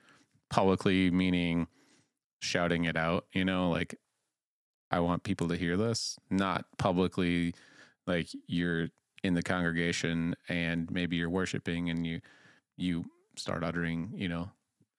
publicly 0.52 1.10
meaning 1.10 1.68
shouting 2.42 2.86
it 2.86 2.98
out, 2.98 3.26
you 3.34 3.46
know, 3.46 3.72
like 3.72 3.96
I 4.92 5.00
want 5.00 5.24
people 5.24 5.48
to 5.48 5.56
hear 5.56 5.78
this, 5.78 6.20
not 6.30 6.66
publicly 6.78 7.56
like 8.06 8.28
you're 8.48 8.90
in 9.24 9.34
the 9.34 9.42
congregation 9.42 10.36
and 10.50 10.92
maybe 10.92 11.16
you're 11.16 11.30
worshiping 11.30 11.90
and 11.90 12.06
you 12.06 12.20
you 12.78 13.06
start 13.38 13.64
uttering, 13.64 14.12
you 14.16 14.28
know, 14.28 14.52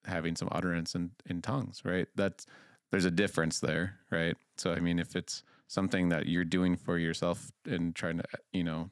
having 0.05 0.35
some 0.37 0.49
utterance 0.53 0.95
in, 0.95 1.11
in 1.27 1.43
tongues, 1.43 1.83
right? 1.85 2.09
That's 2.17 2.47
there's 2.91 3.05
a 3.05 3.11
difference 3.11 3.61
there, 3.61 3.99
right? 4.11 4.37
So 4.57 4.73
I 4.73 4.81
mean 4.81 4.99
if 4.99 5.15
it's 5.15 5.43
something 5.69 6.09
that 6.09 6.27
you're 6.27 6.45
doing 6.45 6.77
for 6.77 6.99
yourself 6.99 7.51
and 7.67 7.95
trying 7.95 8.19
to, 8.19 8.25
you 8.53 8.65
know, 8.65 8.91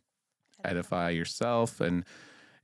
edify 0.64 1.10
yourself 1.10 1.80
and 1.80 2.04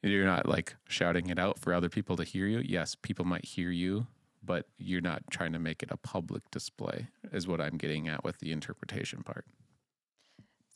you're 0.08 0.26
not 0.26 0.46
like 0.46 0.76
shouting 0.88 1.28
it 1.28 1.38
out 1.38 1.58
for 1.58 1.74
other 1.74 1.88
people 1.88 2.16
to 2.16 2.24
hear 2.24 2.46
you. 2.46 2.62
Yes, 2.64 2.94
people 2.94 3.24
might 3.24 3.44
hear 3.44 3.70
you, 3.70 4.06
but 4.42 4.66
you're 4.78 5.00
not 5.00 5.22
trying 5.30 5.52
to 5.52 5.58
make 5.58 5.82
it 5.82 5.90
a 5.90 5.96
public 5.96 6.42
display, 6.50 7.08
is 7.32 7.46
what 7.46 7.60
I'm 7.60 7.76
getting 7.76 8.08
at 8.08 8.24
with 8.24 8.38
the 8.38 8.52
interpretation 8.52 9.22
part. 9.22 9.44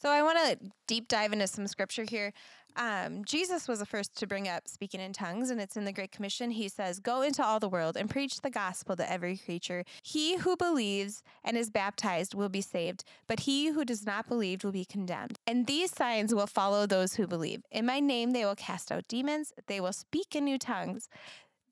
So 0.01 0.09
I 0.09 0.23
want 0.23 0.39
to 0.39 0.71
deep 0.87 1.09
dive 1.09 1.33
into 1.33 1.47
some 1.47 1.67
scripture 1.67 2.05
here. 2.05 2.33
Um, 2.77 3.25
Jesus 3.25 3.69
was 3.69 3.79
the 3.81 3.87
first 3.87 4.15
to 4.17 4.27
bring 4.27 4.49
up 4.49 4.69
speaking 4.69 5.01
in 5.01 5.13
tongues, 5.13 5.51
and 5.51 5.61
it's 5.61 5.77
in 5.77 5.85
the 5.85 5.93
Great 5.93 6.13
Commission. 6.13 6.51
He 6.51 6.69
says, 6.69 7.01
Go 7.01 7.23
into 7.23 7.45
all 7.45 7.61
the 7.61 7.69
world 7.69 7.97
and 7.97 8.09
preach 8.09 8.41
the 8.41 8.51
gospel 8.51 8.97
to 8.97 9.11
every 9.11 9.37
creature. 9.37 9.85
He 10.03 10.37
who 10.37 10.57
believes 10.57 11.23
and 11.45 11.57
is 11.57 11.71
baptized 11.71 12.35
will 12.35 12.49
be 12.49 12.61
saved, 12.61 13.05
but 13.27 13.41
he 13.41 13.69
who 13.69 13.85
does 13.85 14.07
not 14.07 14.29
believe 14.29 14.65
will 14.65 14.73
be 14.73 14.85
condemned. 14.85 15.39
And 15.47 15.67
these 15.67 15.91
signs 15.91 16.35
will 16.35 16.47
follow 16.47 16.87
those 16.87 17.15
who 17.15 17.27
believe. 17.27 17.63
In 17.71 17.87
my 17.87 18.01
name 18.01 18.31
they 18.31 18.45
will 18.45 18.57
cast 18.57 18.93
out 18.93 19.09
demons, 19.09 19.53
they 19.67 19.81
will 19.81 19.93
speak 19.93 20.35
in 20.35 20.45
new 20.45 20.59
tongues, 20.59 21.09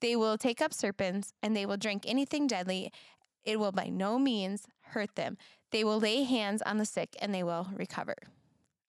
they 0.01 0.15
will 0.15 0.37
take 0.37 0.61
up 0.61 0.73
serpents, 0.73 1.33
and 1.41 1.55
they 1.55 1.65
will 1.65 1.77
drink 1.77 2.03
anything 2.07 2.47
deadly. 2.47 2.91
It 3.43 3.59
will 3.59 3.71
by 3.71 3.87
no 3.87 4.19
means 4.19 4.67
hurt 4.81 5.15
them. 5.15 5.37
They 5.71 5.83
will 5.83 5.99
lay 5.99 6.23
hands 6.23 6.61
on 6.63 6.77
the 6.77 6.85
sick 6.85 7.15
and 7.21 7.33
they 7.33 7.43
will 7.43 7.67
recover. 7.75 8.15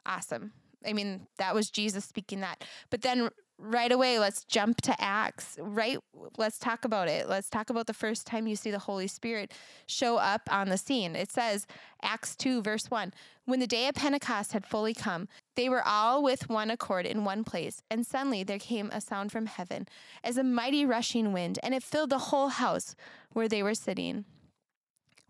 Awesome. 0.06 0.52
I 0.86 0.92
mean, 0.92 1.26
that 1.38 1.54
was 1.54 1.70
Jesus 1.70 2.04
speaking 2.04 2.40
that. 2.40 2.64
But 2.90 3.02
then 3.02 3.30
right 3.58 3.92
away, 3.92 4.18
let's 4.18 4.44
jump 4.44 4.80
to 4.82 4.94
Acts, 4.98 5.56
right? 5.60 5.98
Let's 6.38 6.58
talk 6.58 6.84
about 6.84 7.08
it. 7.08 7.28
Let's 7.28 7.50
talk 7.50 7.70
about 7.70 7.86
the 7.86 7.94
first 7.94 8.26
time 8.26 8.46
you 8.46 8.56
see 8.56 8.70
the 8.70 8.78
Holy 8.78 9.06
Spirit 9.06 9.52
show 9.86 10.16
up 10.16 10.42
on 10.50 10.68
the 10.68 10.78
scene. 10.78 11.14
It 11.14 11.30
says, 11.30 11.66
Acts 12.02 12.34
2, 12.36 12.62
verse 12.62 12.90
1 12.90 13.12
When 13.44 13.60
the 13.60 13.66
day 13.66 13.88
of 13.88 13.94
Pentecost 13.94 14.52
had 14.52 14.66
fully 14.66 14.94
come, 14.94 15.28
they 15.56 15.68
were 15.68 15.86
all 15.86 16.22
with 16.22 16.48
one 16.48 16.70
accord 16.70 17.06
in 17.06 17.24
one 17.24 17.44
place, 17.44 17.82
and 17.90 18.06
suddenly 18.06 18.42
there 18.42 18.58
came 18.58 18.90
a 18.92 19.00
sound 19.00 19.30
from 19.30 19.46
heaven 19.46 19.86
as 20.24 20.38
a 20.38 20.44
mighty 20.44 20.86
rushing 20.86 21.32
wind, 21.32 21.58
and 21.62 21.74
it 21.74 21.82
filled 21.82 22.10
the 22.10 22.18
whole 22.18 22.48
house 22.48 22.94
where 23.32 23.48
they 23.48 23.62
were 23.62 23.74
sitting 23.74 24.24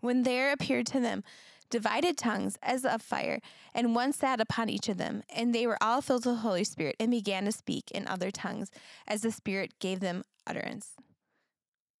when 0.01 0.23
there 0.23 0.51
appeared 0.51 0.87
to 0.87 0.99
them 0.99 1.23
divided 1.71 2.17
tongues 2.17 2.59
as 2.61 2.85
of 2.85 3.01
fire, 3.01 3.39
and 3.73 3.95
one 3.95 4.13
sat 4.13 4.39
upon 4.39 4.69
each 4.69 4.87
of 4.87 4.97
them, 4.97 5.23
and 5.33 5.55
they 5.55 5.65
were 5.65 5.81
all 5.81 6.01
filled 6.01 6.25
with 6.25 6.35
the 6.35 6.41
Holy 6.41 6.63
Spirit 6.63 6.95
and 6.99 7.09
began 7.09 7.45
to 7.45 7.51
speak 7.51 7.89
in 7.89 8.07
other 8.07 8.29
tongues 8.29 8.69
as 9.07 9.21
the 9.21 9.31
Spirit 9.31 9.79
gave 9.79 9.99
them 9.99 10.23
utterance. 10.45 10.91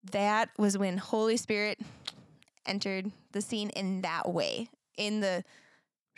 That 0.03 0.49
was 0.57 0.77
when 0.77 0.97
Holy 0.97 1.37
Spirit 1.37 1.79
entered 2.65 3.11
the 3.31 3.41
scene 3.41 3.69
in 3.71 4.01
that 4.01 4.31
way. 4.31 4.69
In 4.97 5.21
the 5.21 5.43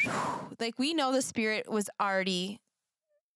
like 0.60 0.78
we 0.78 0.94
know 0.94 1.12
the 1.12 1.22
Spirit 1.22 1.72
was 1.72 1.90
already 2.02 2.60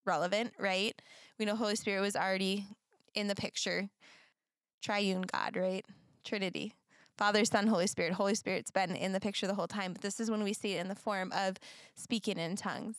relevant, 0.05 0.53
right? 0.57 1.00
We 1.38 1.45
know 1.45 1.55
Holy 1.55 1.75
Spirit 1.75 2.01
was 2.01 2.15
already 2.15 2.65
in 3.13 3.27
the 3.27 3.36
picture. 3.36 3.89
Triune 4.81 5.21
God, 5.21 5.55
right? 5.55 5.86
Trinity. 6.24 6.74
Father, 7.17 7.45
Son, 7.45 7.67
Holy 7.67 7.88
Spirit. 7.88 8.13
Holy 8.13 8.36
Spirit's 8.36 8.69
been 8.69 8.95
in 8.95 9.12
the 9.12 9.19
picture 9.19 9.47
the 9.47 9.55
whole 9.55 9.67
time, 9.67 9.93
but 9.93 10.01
this 10.01 10.19
is 10.19 10.29
when 10.29 10.43
we 10.43 10.53
see 10.53 10.75
it 10.75 10.81
in 10.81 10.88
the 10.88 10.95
form 10.95 11.31
of 11.31 11.57
speaking 11.95 12.38
in 12.38 12.55
tongues. 12.55 12.97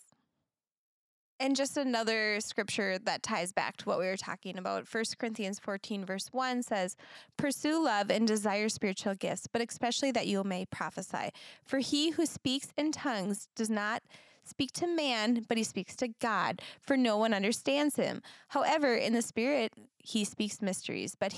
And 1.40 1.54
just 1.54 1.76
another 1.76 2.40
scripture 2.40 2.98
that 2.98 3.22
ties 3.22 3.52
back 3.52 3.76
to 3.76 3.84
what 3.84 4.00
we 4.00 4.06
were 4.06 4.16
talking 4.16 4.58
about. 4.58 4.92
1 4.92 5.04
Corinthians 5.18 5.60
14, 5.60 6.04
verse 6.04 6.28
1 6.32 6.64
says, 6.64 6.96
Pursue 7.36 7.84
love 7.84 8.10
and 8.10 8.26
desire 8.26 8.68
spiritual 8.68 9.14
gifts, 9.14 9.46
but 9.46 9.62
especially 9.62 10.10
that 10.10 10.26
you 10.26 10.42
may 10.42 10.66
prophesy. 10.66 11.30
For 11.64 11.78
he 11.78 12.10
who 12.10 12.26
speaks 12.26 12.72
in 12.76 12.90
tongues 12.90 13.46
does 13.54 13.70
not 13.70 14.02
speak 14.42 14.72
to 14.72 14.88
man, 14.88 15.44
but 15.48 15.58
he 15.58 15.62
speaks 15.62 15.94
to 15.96 16.08
God, 16.20 16.60
for 16.80 16.96
no 16.96 17.16
one 17.16 17.32
understands 17.32 17.94
him. 17.94 18.20
However, 18.48 18.94
in 18.94 19.12
the 19.12 19.22
Spirit, 19.22 19.72
he 19.98 20.24
speaks 20.24 20.60
mysteries, 20.60 21.14
but 21.14 21.32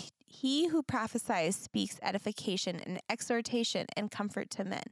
who 0.68 0.82
prophesies 0.82 1.56
speaks 1.56 1.98
edification 2.02 2.80
and 2.86 3.00
exhortation 3.10 3.86
and 3.96 4.10
comfort 4.10 4.50
to 4.50 4.64
men. 4.64 4.84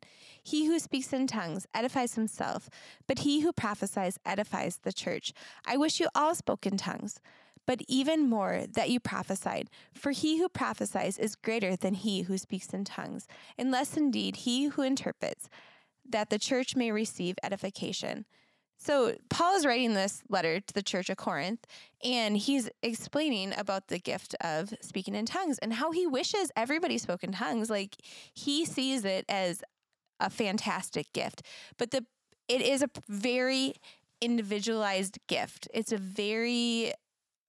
He 0.42 0.66
who 0.66 0.78
speaks 0.78 1.12
in 1.12 1.26
tongues 1.26 1.66
edifies 1.74 2.14
himself, 2.14 2.68
but 3.06 3.20
he 3.20 3.40
who 3.40 3.52
prophesies 3.52 4.18
edifies 4.26 4.80
the 4.82 4.92
church. 4.92 5.32
I 5.66 5.76
wish 5.76 6.00
you 6.00 6.08
all 6.14 6.34
spoke 6.34 6.66
in 6.66 6.76
tongues, 6.76 7.20
but 7.66 7.82
even 7.88 8.28
more 8.28 8.64
that 8.72 8.90
you 8.90 9.00
prophesied. 9.00 9.70
For 9.94 10.10
he 10.10 10.38
who 10.38 10.48
prophesies 10.48 11.18
is 11.18 11.36
greater 11.36 11.76
than 11.76 11.94
he 11.94 12.22
who 12.22 12.38
speaks 12.38 12.68
in 12.68 12.84
tongues, 12.84 13.26
unless 13.58 13.96
indeed 13.96 14.36
he 14.36 14.66
who 14.66 14.82
interprets, 14.82 15.48
that 16.08 16.30
the 16.30 16.38
church 16.38 16.74
may 16.74 16.90
receive 16.90 17.36
edification. 17.42 18.24
So, 18.80 19.16
Paul 19.28 19.56
is 19.56 19.66
writing 19.66 19.94
this 19.94 20.22
letter 20.28 20.60
to 20.60 20.74
the 20.74 20.82
church 20.82 21.10
of 21.10 21.16
Corinth, 21.16 21.66
and 22.04 22.36
he's 22.36 22.70
explaining 22.80 23.52
about 23.58 23.88
the 23.88 23.98
gift 23.98 24.36
of 24.40 24.72
speaking 24.80 25.16
in 25.16 25.26
tongues 25.26 25.58
and 25.58 25.72
how 25.74 25.90
he 25.90 26.06
wishes 26.06 26.52
everybody 26.56 26.96
spoke 26.96 27.24
in 27.24 27.32
tongues. 27.32 27.70
Like, 27.70 27.96
he 28.32 28.64
sees 28.64 29.04
it 29.04 29.24
as 29.28 29.62
a 30.20 30.30
fantastic 30.30 31.12
gift, 31.12 31.42
but 31.76 31.90
the 31.90 32.06
it 32.46 32.62
is 32.62 32.82
a 32.82 32.88
very 33.08 33.74
individualized 34.20 35.18
gift. 35.26 35.68
It's 35.74 35.92
a 35.92 35.98
very 35.98 36.92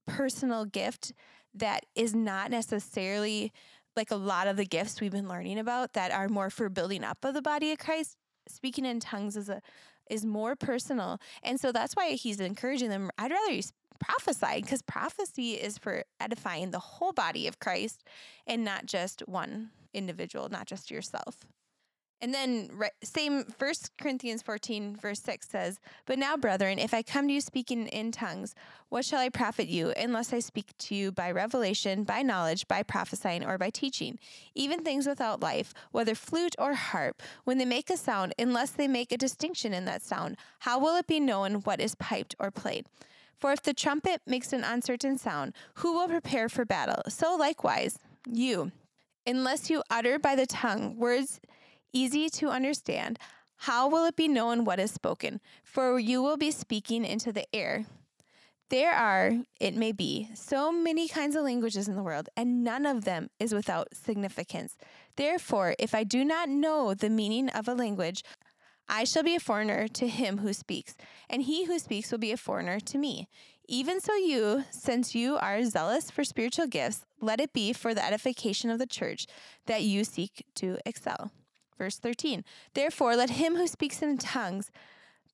personal 0.07 0.65
gift 0.65 1.13
that 1.53 1.85
is 1.95 2.13
not 2.13 2.51
necessarily 2.51 3.53
like 3.95 4.11
a 4.11 4.15
lot 4.15 4.47
of 4.47 4.57
the 4.57 4.65
gifts 4.65 4.99
we've 4.99 5.11
been 5.11 5.27
learning 5.27 5.59
about 5.59 5.93
that 5.93 6.11
are 6.11 6.27
more 6.27 6.49
for 6.49 6.69
building 6.69 7.03
up 7.03 7.23
of 7.23 7.33
the 7.33 7.41
body 7.41 7.71
of 7.71 7.79
Christ. 7.79 8.17
Speaking 8.47 8.85
in 8.85 8.99
tongues 8.99 9.37
is 9.37 9.49
a 9.49 9.61
is 10.09 10.25
more 10.25 10.55
personal. 10.55 11.19
And 11.43 11.59
so 11.59 11.71
that's 11.71 11.95
why 11.95 12.11
he's 12.11 12.39
encouraging 12.39 12.89
them. 12.89 13.09
I'd 13.17 13.31
rather 13.31 13.51
you 13.51 13.63
prophesy 13.99 14.61
because 14.61 14.81
prophecy 14.81 15.53
is 15.53 15.77
for 15.77 16.03
edifying 16.19 16.71
the 16.71 16.79
whole 16.79 17.11
body 17.11 17.47
of 17.47 17.59
Christ 17.59 18.03
and 18.47 18.63
not 18.63 18.85
just 18.85 19.21
one 19.27 19.69
individual, 19.93 20.49
not 20.49 20.67
just 20.67 20.89
yourself. 20.89 21.45
And 22.21 22.33
then 22.33 22.69
same 23.01 23.45
First 23.45 23.91
Corinthians 23.97 24.41
14 24.41 24.97
verse 24.97 25.21
6 25.21 25.47
says, 25.47 25.79
"But 26.05 26.19
now 26.19 26.35
brethren, 26.35 26.77
if 26.77 26.93
I 26.93 27.01
come 27.01 27.27
to 27.27 27.33
you 27.33 27.39
speaking 27.39 27.87
in 27.87 28.11
tongues, 28.11 28.55
what 28.89 29.05
shall 29.05 29.19
I 29.19 29.29
profit 29.29 29.69
you 29.69 29.91
unless 29.91 30.33
I 30.33 30.39
speak 30.39 30.77
to 30.79 30.95
you 30.95 31.13
by 31.13 31.31
revelation, 31.31 32.03
by 32.03 32.21
knowledge, 32.21 32.67
by 32.67 32.83
prophesying 32.83 33.45
or 33.45 33.57
by 33.57 33.69
teaching? 33.69 34.19
Even 34.53 34.83
things 34.83 35.07
without 35.07 35.39
life, 35.39 35.73
whether 35.91 36.13
flute 36.13 36.55
or 36.59 36.73
harp, 36.73 37.23
when 37.45 37.57
they 37.57 37.65
make 37.65 37.89
a 37.89 37.95
sound, 37.95 38.33
unless 38.37 38.71
they 38.71 38.87
make 38.87 39.13
a 39.13 39.17
distinction 39.17 39.73
in 39.73 39.85
that 39.85 40.01
sound, 40.01 40.35
how 40.59 40.77
will 40.77 40.97
it 40.97 41.07
be 41.07 41.21
known 41.21 41.61
what 41.61 41.79
is 41.79 41.95
piped 41.95 42.35
or 42.37 42.51
played?" 42.51 42.85
For 43.37 43.53
if 43.53 43.61
the 43.61 43.73
trumpet 43.73 44.21
makes 44.25 44.51
an 44.51 44.65
uncertain 44.65 45.17
sound, 45.17 45.53
who 45.75 45.93
will 45.93 46.09
prepare 46.09 46.49
for 46.49 46.65
battle? 46.65 47.01
So 47.07 47.33
likewise, 47.37 47.97
you, 48.29 48.73
unless 49.25 49.69
you 49.69 49.83
utter 49.89 50.19
by 50.19 50.35
the 50.35 50.45
tongue 50.45 50.97
words 50.97 51.39
easy 51.93 52.29
to 52.29 52.49
understand, 52.49 53.19
how 53.63 53.89
will 53.89 54.05
it 54.05 54.15
be 54.15 54.27
known 54.27 54.63
what 54.63 54.79
is 54.79 54.91
spoken? 54.91 55.41
For 55.63 55.99
you 55.99 56.23
will 56.23 56.37
be 56.37 56.51
speaking 56.51 57.03
into 57.03 57.31
the 57.31 57.45
air. 57.53 57.85
There 58.69 58.93
are, 58.93 59.33
it 59.59 59.75
may 59.75 59.91
be, 59.91 60.29
so 60.35 60.71
many 60.71 61.07
kinds 61.07 61.35
of 61.35 61.43
languages 61.43 61.87
in 61.87 61.95
the 61.95 62.03
world, 62.03 62.29
and 62.37 62.63
none 62.63 62.85
of 62.85 63.03
them 63.03 63.31
is 63.39 63.53
without 63.53 63.95
significance. 63.95 64.77
Therefore, 65.15 65.75
if 65.79 65.95
I 65.95 66.03
do 66.03 66.23
not 66.23 66.49
know 66.49 66.93
the 66.93 67.09
meaning 67.09 67.49
of 67.49 67.67
a 67.67 67.73
language, 67.73 68.23
I 68.87 69.03
shall 69.03 69.23
be 69.23 69.35
a 69.35 69.39
foreigner 69.39 69.87
to 69.87 70.07
him 70.07 70.37
who 70.39 70.53
speaks, 70.53 70.95
and 71.29 71.41
he 71.43 71.65
who 71.65 71.79
speaks 71.79 72.11
will 72.11 72.19
be 72.19 72.31
a 72.31 72.37
foreigner 72.37 72.79
to 72.79 72.97
me. 72.97 73.27
Even 73.67 73.99
so, 73.99 74.15
you, 74.15 74.65
since 74.71 75.13
you 75.13 75.37
are 75.37 75.63
zealous 75.63 76.09
for 76.09 76.23
spiritual 76.23 76.67
gifts, 76.67 77.05
let 77.21 77.41
it 77.41 77.53
be 77.53 77.73
for 77.73 77.93
the 77.93 78.05
edification 78.05 78.69
of 78.69 78.79
the 78.79 78.87
church 78.87 79.27
that 79.65 79.83
you 79.83 80.03
seek 80.03 80.45
to 80.55 80.77
excel. 80.85 81.31
Verse 81.79 81.97
13 81.97 82.43
Therefore, 82.75 83.15
let 83.15 83.31
him 83.31 83.55
who 83.55 83.65
speaks 83.65 84.03
in 84.03 84.19
tongues 84.19 84.69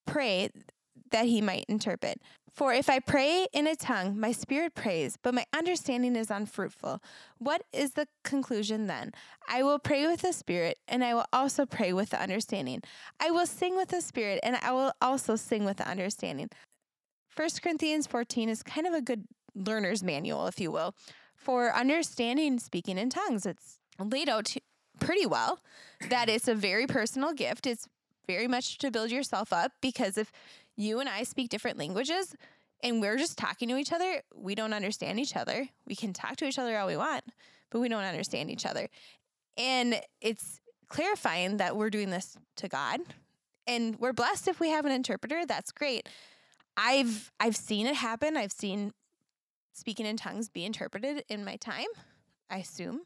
pray 0.06 0.50
that 1.12 1.26
he 1.26 1.42
might 1.42 1.66
interpret. 1.68 2.22
For 2.56 2.74
if 2.74 2.90
I 2.90 3.00
pray 3.00 3.48
in 3.52 3.68
a 3.68 3.76
tongue, 3.76 4.18
my 4.18 4.32
spirit 4.32 4.76
prays, 4.76 5.18
but 5.22 5.34
my 5.34 5.46
understanding 5.54 6.16
is 6.16 6.32
unfruitful. 6.32 7.02
What 7.38 7.64
is 7.74 7.94
the 7.94 8.08
conclusion 8.24 8.88
then? 8.88 9.12
I 9.50 9.62
will 9.62 9.78
pray 9.78 10.08
with 10.08 10.22
the 10.22 10.32
spirit, 10.32 10.78
and 10.88 11.04
I 11.04 11.14
will 11.16 11.26
also 11.34 11.66
pray 11.66 11.92
with 11.92 12.12
the 12.12 12.22
understanding. 12.22 12.82
I 13.20 13.30
will 13.30 13.46
sing 13.46 13.76
with 13.76 13.90
the 13.90 14.00
spirit, 14.00 14.40
and 14.42 14.56
I 14.56 14.72
will 14.72 14.94
also 15.02 15.36
sing 15.36 15.66
with 15.66 15.78
the 15.78 15.90
understanding. 15.90 16.50
1 17.36 17.50
Corinthians 17.62 18.08
14 18.08 18.48
is 18.48 18.64
kind 18.64 18.88
of 18.88 18.94
a 18.94 19.02
good 19.02 19.26
learner's 19.54 20.02
manual, 20.02 20.48
if 20.48 20.58
you 20.58 20.72
will, 20.72 20.96
for 21.36 21.76
understanding 21.76 22.60
speaking 22.60 22.98
in 22.98 23.10
tongues. 23.10 23.46
It's 23.46 23.80
laid 24.00 24.30
out 24.30 24.56
pretty 25.00 25.26
well 25.26 25.60
that 26.10 26.30
it's 26.30 26.48
a 26.48 26.56
very 26.56 26.88
personal 26.88 27.34
gift. 27.34 27.66
It's 27.66 27.88
very 28.28 28.48
much 28.48 28.78
to 28.80 28.92
build 28.92 29.12
yourself 29.12 29.54
up 29.54 29.72
because 29.82 30.18
if 30.18 30.32
you 30.76 31.00
and 31.00 31.08
I 31.08 31.24
speak 31.24 31.50
different 31.50 31.78
languages 31.78 32.36
and 32.84 33.02
we're 33.02 33.18
just 33.18 33.38
talking 33.38 33.70
to 33.70 33.78
each 33.78 33.94
other, 33.94 34.22
we 34.36 34.56
don't 34.56 34.74
understand 34.74 35.20
each 35.20 35.36
other. 35.36 35.70
We 35.88 35.96
can 35.96 36.14
talk 36.14 36.36
to 36.38 36.46
each 36.46 36.60
other 36.60 36.78
all 36.78 36.88
we 36.88 36.98
want, 36.98 37.24
but 37.70 37.80
we 37.80 37.90
don't 37.90 38.04
understand 38.04 38.52
each 38.52 38.66
other. 38.66 38.90
And 39.58 40.02
it's 40.22 40.60
clarifying 40.90 41.58
that 41.58 41.76
we're 41.76 41.90
doing 41.90 42.10
this 42.10 42.38
to 42.58 42.68
God. 42.68 43.00
And 43.68 43.98
we're 44.00 44.14
blessed 44.14 44.48
if 44.48 44.60
we 44.60 44.70
have 44.70 44.86
an 44.86 44.92
interpreter. 44.92 45.46
That's 45.46 45.72
great. 45.72 46.08
I've 46.78 47.32
I've 47.40 47.56
seen 47.56 47.88
it 47.88 47.96
happen. 47.96 48.38
I've 48.38 48.52
seen 48.52 48.92
speaking 49.74 50.06
in 50.06 50.18
tongues 50.18 50.50
be 50.50 50.66
interpreted 50.66 51.24
in 51.30 51.44
my 51.44 51.56
time. 51.56 51.88
I 52.50 52.58
assume 52.58 53.02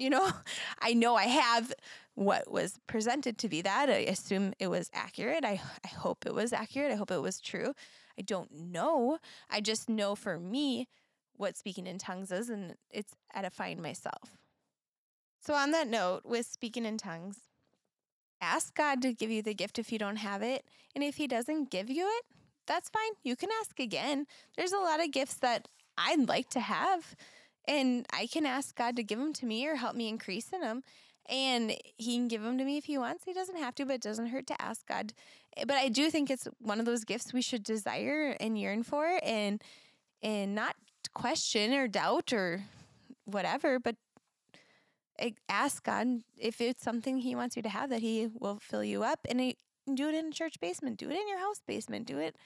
you 0.00 0.10
know 0.10 0.30
i 0.80 0.92
know 0.92 1.14
i 1.14 1.24
have 1.24 1.72
what 2.20 2.50
was 2.52 2.78
presented 2.86 3.38
to 3.38 3.48
be 3.48 3.62
that. 3.62 3.88
I 3.88 4.00
assume 4.00 4.52
it 4.58 4.66
was 4.66 4.90
accurate. 4.92 5.42
I, 5.42 5.60
I 5.82 5.88
hope 5.88 6.26
it 6.26 6.34
was 6.34 6.52
accurate. 6.52 6.92
I 6.92 6.96
hope 6.96 7.10
it 7.10 7.22
was 7.22 7.40
true. 7.40 7.72
I 8.18 8.22
don't 8.22 8.52
know. 8.52 9.18
I 9.48 9.62
just 9.62 9.88
know 9.88 10.14
for 10.14 10.38
me 10.38 10.86
what 11.36 11.56
speaking 11.56 11.86
in 11.86 11.96
tongues 11.96 12.30
is 12.30 12.50
and 12.50 12.74
it's 12.90 13.14
edifying 13.34 13.80
myself. 13.80 14.36
So 15.40 15.54
on 15.54 15.70
that 15.70 15.88
note 15.88 16.22
with 16.26 16.46
speaking 16.46 16.84
in 16.84 16.98
tongues 16.98 17.38
ask 18.42 18.74
god 18.74 19.02
to 19.02 19.12
give 19.12 19.30
you 19.30 19.42
the 19.42 19.52
gift 19.52 19.78
if 19.78 19.92
you 19.92 19.98
don't 19.98 20.16
have 20.16 20.40
it 20.40 20.64
and 20.94 21.04
if 21.04 21.16
he 21.16 21.26
doesn't 21.26 21.70
give 21.70 21.90
you 21.90 22.06
it 22.06 22.24
that's 22.66 22.90
fine. 22.90 23.12
You 23.24 23.34
can 23.34 23.48
ask 23.60 23.80
again. 23.80 24.26
There's 24.56 24.72
a 24.72 24.78
lot 24.78 25.02
of 25.02 25.10
gifts 25.10 25.36
that 25.36 25.68
i'd 25.98 26.28
like 26.28 26.48
to 26.50 26.60
have 26.60 27.16
and 27.66 28.06
I 28.12 28.26
can 28.26 28.46
ask 28.46 28.74
God 28.74 28.96
to 28.96 29.02
give 29.02 29.18
them 29.18 29.32
to 29.34 29.46
me 29.46 29.66
or 29.66 29.76
help 29.76 29.94
me 29.94 30.08
increase 30.08 30.50
in 30.52 30.60
them. 30.60 30.82
And 31.28 31.76
he 31.96 32.16
can 32.16 32.28
give 32.28 32.42
them 32.42 32.58
to 32.58 32.64
me 32.64 32.76
if 32.76 32.86
he 32.86 32.98
wants. 32.98 33.24
He 33.24 33.32
doesn't 33.32 33.58
have 33.58 33.74
to, 33.76 33.86
but 33.86 33.96
it 33.96 34.00
doesn't 34.02 34.28
hurt 34.28 34.46
to 34.48 34.60
ask 34.60 34.86
God. 34.86 35.12
Eh, 35.56 35.64
but 35.66 35.76
I 35.76 35.88
do 35.88 36.10
think 36.10 36.30
it's 36.30 36.48
one 36.58 36.80
of 36.80 36.86
those 36.86 37.04
gifts 37.04 37.32
we 37.32 37.42
should 37.42 37.62
desire 37.62 38.36
and 38.40 38.58
yearn 38.58 38.82
for 38.82 39.20
and 39.22 39.62
and 40.22 40.54
not 40.54 40.76
question 41.14 41.72
or 41.72 41.88
doubt 41.88 42.32
or 42.32 42.64
whatever, 43.24 43.78
but 43.78 43.96
eh, 45.18 45.30
ask 45.48 45.84
God 45.84 46.22
if 46.36 46.60
it's 46.60 46.82
something 46.82 47.18
He 47.18 47.36
wants 47.36 47.56
you 47.56 47.62
to 47.62 47.68
have 47.68 47.90
that 47.90 48.00
He 48.00 48.28
will 48.40 48.58
fill 48.60 48.82
you 48.82 49.04
up 49.04 49.20
and 49.28 49.54
do 49.94 50.08
it 50.08 50.14
in 50.14 50.26
a 50.28 50.32
church 50.32 50.58
basement, 50.60 50.98
do 50.98 51.10
it 51.10 51.16
in 51.16 51.28
your 51.28 51.38
house 51.38 51.60
basement, 51.64 52.06
do 52.06 52.18
it 52.18 52.36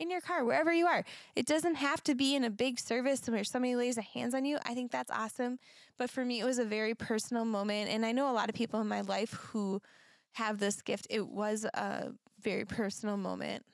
in 0.00 0.10
your 0.10 0.22
car, 0.22 0.44
wherever 0.44 0.72
you 0.72 0.86
are. 0.86 1.04
It 1.36 1.46
doesn't 1.46 1.76
have 1.76 2.02
to 2.04 2.14
be 2.14 2.34
in 2.34 2.42
a 2.42 2.50
big 2.50 2.80
service 2.80 3.20
where 3.28 3.44
somebody 3.44 3.76
lays 3.76 3.98
a 3.98 4.02
hands 4.02 4.34
on 4.34 4.46
you. 4.46 4.58
I 4.64 4.74
think 4.74 4.90
that's 4.90 5.10
awesome. 5.10 5.58
But 5.98 6.10
for 6.10 6.24
me, 6.24 6.40
it 6.40 6.44
was 6.44 6.58
a 6.58 6.64
very 6.64 6.94
personal 6.94 7.44
moment. 7.44 7.90
And 7.90 8.04
I 8.04 8.12
know 8.12 8.30
a 8.30 8.32
lot 8.32 8.48
of 8.48 8.54
people 8.54 8.80
in 8.80 8.88
my 8.88 9.02
life 9.02 9.34
who 9.34 9.80
have 10.32 10.58
this 10.58 10.80
gift. 10.80 11.06
It 11.10 11.28
was 11.28 11.64
a 11.64 12.12
very 12.40 12.64
personal 12.64 13.18
moment. 13.18 13.64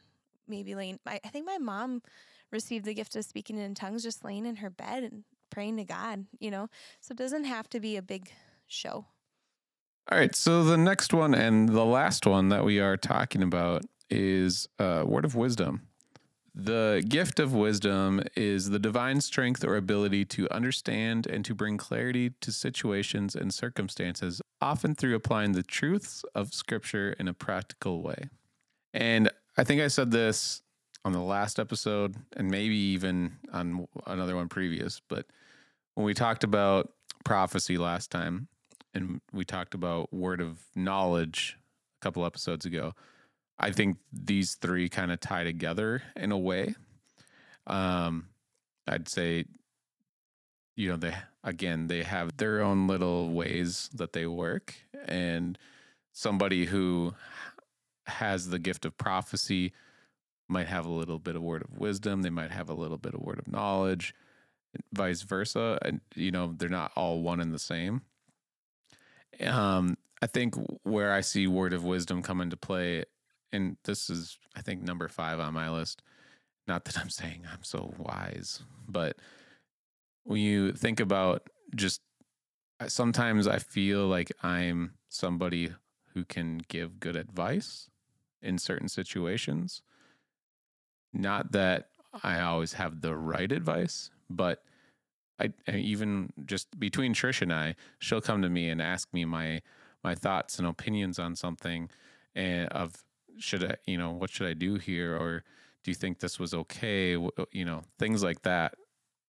Maybe 0.49 0.75
laying, 0.75 0.99
I, 1.07 1.21
I 1.25 1.29
think 1.29 1.47
my 1.47 1.59
mom 1.59 2.03
received 2.51 2.85
the 2.85 2.95
gift 2.95 3.15
of 3.15 3.25
speaking 3.25 3.59
in 3.59 3.75
tongues 3.75 4.03
just 4.03 4.25
laying 4.25 4.47
in 4.47 4.57
her 4.57 4.71
bed 4.71 5.05
and 5.05 5.23
praying 5.51 5.77
to 5.77 5.85
God, 5.85 6.27
you 6.41 6.51
know? 6.51 6.69
So 7.01 7.13
it 7.13 7.19
doesn't 7.19 7.45
have 7.45 7.69
to 7.71 7.81
be 7.81 7.97
a 7.97 8.03
big 8.03 8.33
show. 8.67 9.07
All 10.11 10.19
right. 10.19 10.35
So 10.35 10.65
the 10.65 10.77
next 10.77 11.13
one 11.13 11.35
and 11.35 11.69
the 11.69 11.85
last 11.85 12.27
one 12.27 12.49
that 12.49 12.65
we 12.65 12.81
are 12.81 12.97
talking 12.97 13.43
about 13.43 13.83
is 14.11 14.69
uh, 14.79 15.05
word 15.07 15.25
of 15.25 15.35
wisdom. 15.35 15.83
The 16.59 17.05
gift 17.07 17.39
of 17.39 17.53
wisdom 17.53 18.23
is 18.35 18.71
the 18.71 18.79
divine 18.79 19.21
strength 19.21 19.63
or 19.63 19.77
ability 19.77 20.25
to 20.25 20.51
understand 20.51 21.27
and 21.27 21.45
to 21.45 21.55
bring 21.55 21.77
clarity 21.77 22.31
to 22.41 22.51
situations 22.51 23.37
and 23.37 23.53
circumstances, 23.53 24.41
often 24.63 24.95
through 24.95 25.15
applying 25.15 25.53
the 25.53 25.63
truths 25.63 26.25
of 26.35 26.55
Scripture 26.55 27.15
in 27.19 27.29
a 27.29 27.35
practical 27.35 28.01
way. 28.01 28.31
And 28.95 29.31
I 29.59 29.65
think 29.65 29.83
I 29.83 29.89
said 29.89 30.11
this 30.11 30.63
on 31.05 31.13
the 31.13 31.21
last 31.21 31.59
episode 31.59 32.17
and 32.39 32.51
maybe 32.51 32.75
even 32.75 33.37
on 33.53 33.87
another 34.07 34.35
one 34.35 34.49
previous, 34.49 35.03
but 35.11 35.27
when 35.93 36.07
we 36.07 36.15
talked 36.15 36.43
about 36.43 36.91
prophecy 37.23 37.77
last 37.77 38.11
time 38.11 38.49
and 38.95 39.21
we 39.31 39.45
talked 39.45 39.75
about 39.75 40.11
word 40.11 40.41
of 40.41 40.65
knowledge 40.75 41.59
a 42.01 42.03
couple 42.03 42.25
episodes 42.25 42.65
ago, 42.65 42.95
I 43.59 43.71
think 43.71 43.99
these 44.13 44.55
three 44.55 44.89
kind 44.89 45.11
of 45.11 45.21
tie 45.21 45.45
together 45.45 46.03
in 46.15 46.33
a 46.33 46.39
way. 46.39 46.75
Um, 47.67 48.29
I'd 48.87 49.09
say, 49.09 49.47
you 50.77 50.91
know, 50.91 50.97
they 50.97 51.15
again 51.43 51.87
they 51.87 52.03
have 52.03 52.37
their 52.37 52.61
own 52.61 52.87
little 52.87 53.31
ways 53.31 53.89
that 53.95 54.13
they 54.13 54.27
work, 54.27 54.75
and 55.07 55.59
somebody 56.13 56.67
who 56.67 57.15
has 58.07 58.49
the 58.49 58.59
gift 58.59 58.85
of 58.85 58.97
prophecy 58.99 59.73
might 60.49 60.69
have 60.69 60.87
a 60.87 60.91
little 60.91 61.19
bit 61.19 61.35
of 61.35 61.43
word 61.43 61.63
of 61.63 61.79
wisdom. 61.79 62.23
They 62.23 62.31
might 62.31 62.53
have 62.53 62.69
a 62.69 62.75
little 62.75 62.99
bit 62.99 63.15
of 63.15 63.21
word 63.21 63.39
of 63.39 63.49
knowledge, 63.49 64.15
vice 64.93 65.23
versa. 65.23 65.79
And 65.83 66.01
you 66.15 66.31
know, 66.31 66.55
they're 66.57 66.69
not 66.69 66.93
all 66.95 67.23
one 67.23 67.41
and 67.41 67.53
the 67.53 67.59
same. 67.59 68.03
Um, 69.43 69.97
I 70.23 70.27
think 70.27 70.55
where 70.83 71.13
I 71.13 71.21
see 71.21 71.47
word 71.47 71.73
of 71.73 71.85
wisdom 71.85 72.23
come 72.23 72.41
into 72.41 72.57
play 72.57 73.05
and 73.53 73.77
this 73.85 74.11
is 74.11 74.39
I 74.57 74.63
think 74.63 74.83
number 74.83 75.09
five 75.09 75.41
on 75.41 75.55
my 75.55 75.71
list. 75.71 76.03
Not 76.67 76.85
that 76.87 76.99
I'm 76.99 77.11
saying 77.11 77.43
I'm 77.51 77.63
so 77.63 77.95
wise, 77.99 78.63
but 78.89 79.17
when 80.25 80.41
you 80.41 80.73
think 80.73 80.99
about 81.01 81.49
just 81.75 82.01
sometimes 82.89 83.47
I 83.47 83.59
feel 83.59 84.07
like 84.07 84.33
I'm 84.43 84.95
somebody 85.09 85.71
who 86.15 86.25
can 86.25 86.61
give 86.69 87.01
good 87.01 87.17
advice 87.17 87.89
in 88.43 88.59
certain 88.59 88.89
situations. 88.89 89.83
Not 91.13 91.53
that 91.53 91.89
I 92.23 92.41
always 92.41 92.75
have 92.75 93.01
the 93.01 93.17
right 93.17 93.51
advice, 93.51 94.11
but 94.29 94.63
I 95.39 95.53
even 95.71 96.33
just 96.47 96.79
between 96.79 97.15
Trish 97.15 97.43
and 97.43 97.53
I, 97.53 97.77
she'll 97.99 98.21
come 98.21 98.43
to 98.43 98.49
me 98.49 98.69
and 98.71 98.81
ask 98.81 99.13
me 99.13 99.25
my 99.25 99.63
my 100.03 100.15
thoughts 100.15 100.59
and 100.59 100.67
opinions 100.67 101.19
on 101.19 101.37
something 101.37 101.91
and 102.35 102.69
of 102.71 103.03
should 103.39 103.65
I, 103.65 103.77
you 103.87 103.99
know, 103.99 104.11
what 104.11 104.31
should 104.31 104.47
I 104.47 104.55
do 104.55 104.77
here? 104.77 105.17
Or 105.17 105.45
do 105.85 105.91
you 105.91 105.95
think 105.95 106.21
this 106.21 106.39
was 106.39 106.55
okay? 106.55 107.17
Uh, 107.17 107.45
you 107.53 107.65
know, 107.65 107.83
things 107.99 108.23
like 108.23 108.43
that. 108.43 108.75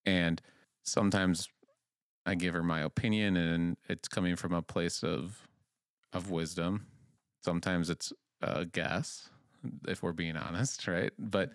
And 0.05 0.41
sometimes 0.83 1.49
I 2.25 2.35
give 2.35 2.53
her 2.53 2.63
my 2.63 2.81
opinion 2.81 3.37
and 3.37 3.77
it's 3.87 4.07
coming 4.07 4.35
from 4.35 4.53
a 4.53 4.61
place 4.61 5.03
of, 5.03 5.47
of 6.13 6.29
wisdom. 6.29 6.87
Sometimes 7.43 7.89
it's 7.89 8.11
a 8.41 8.65
guess, 8.65 9.29
if 9.87 10.03
we're 10.03 10.13
being 10.13 10.37
honest, 10.37 10.87
right? 10.87 11.11
But 11.17 11.51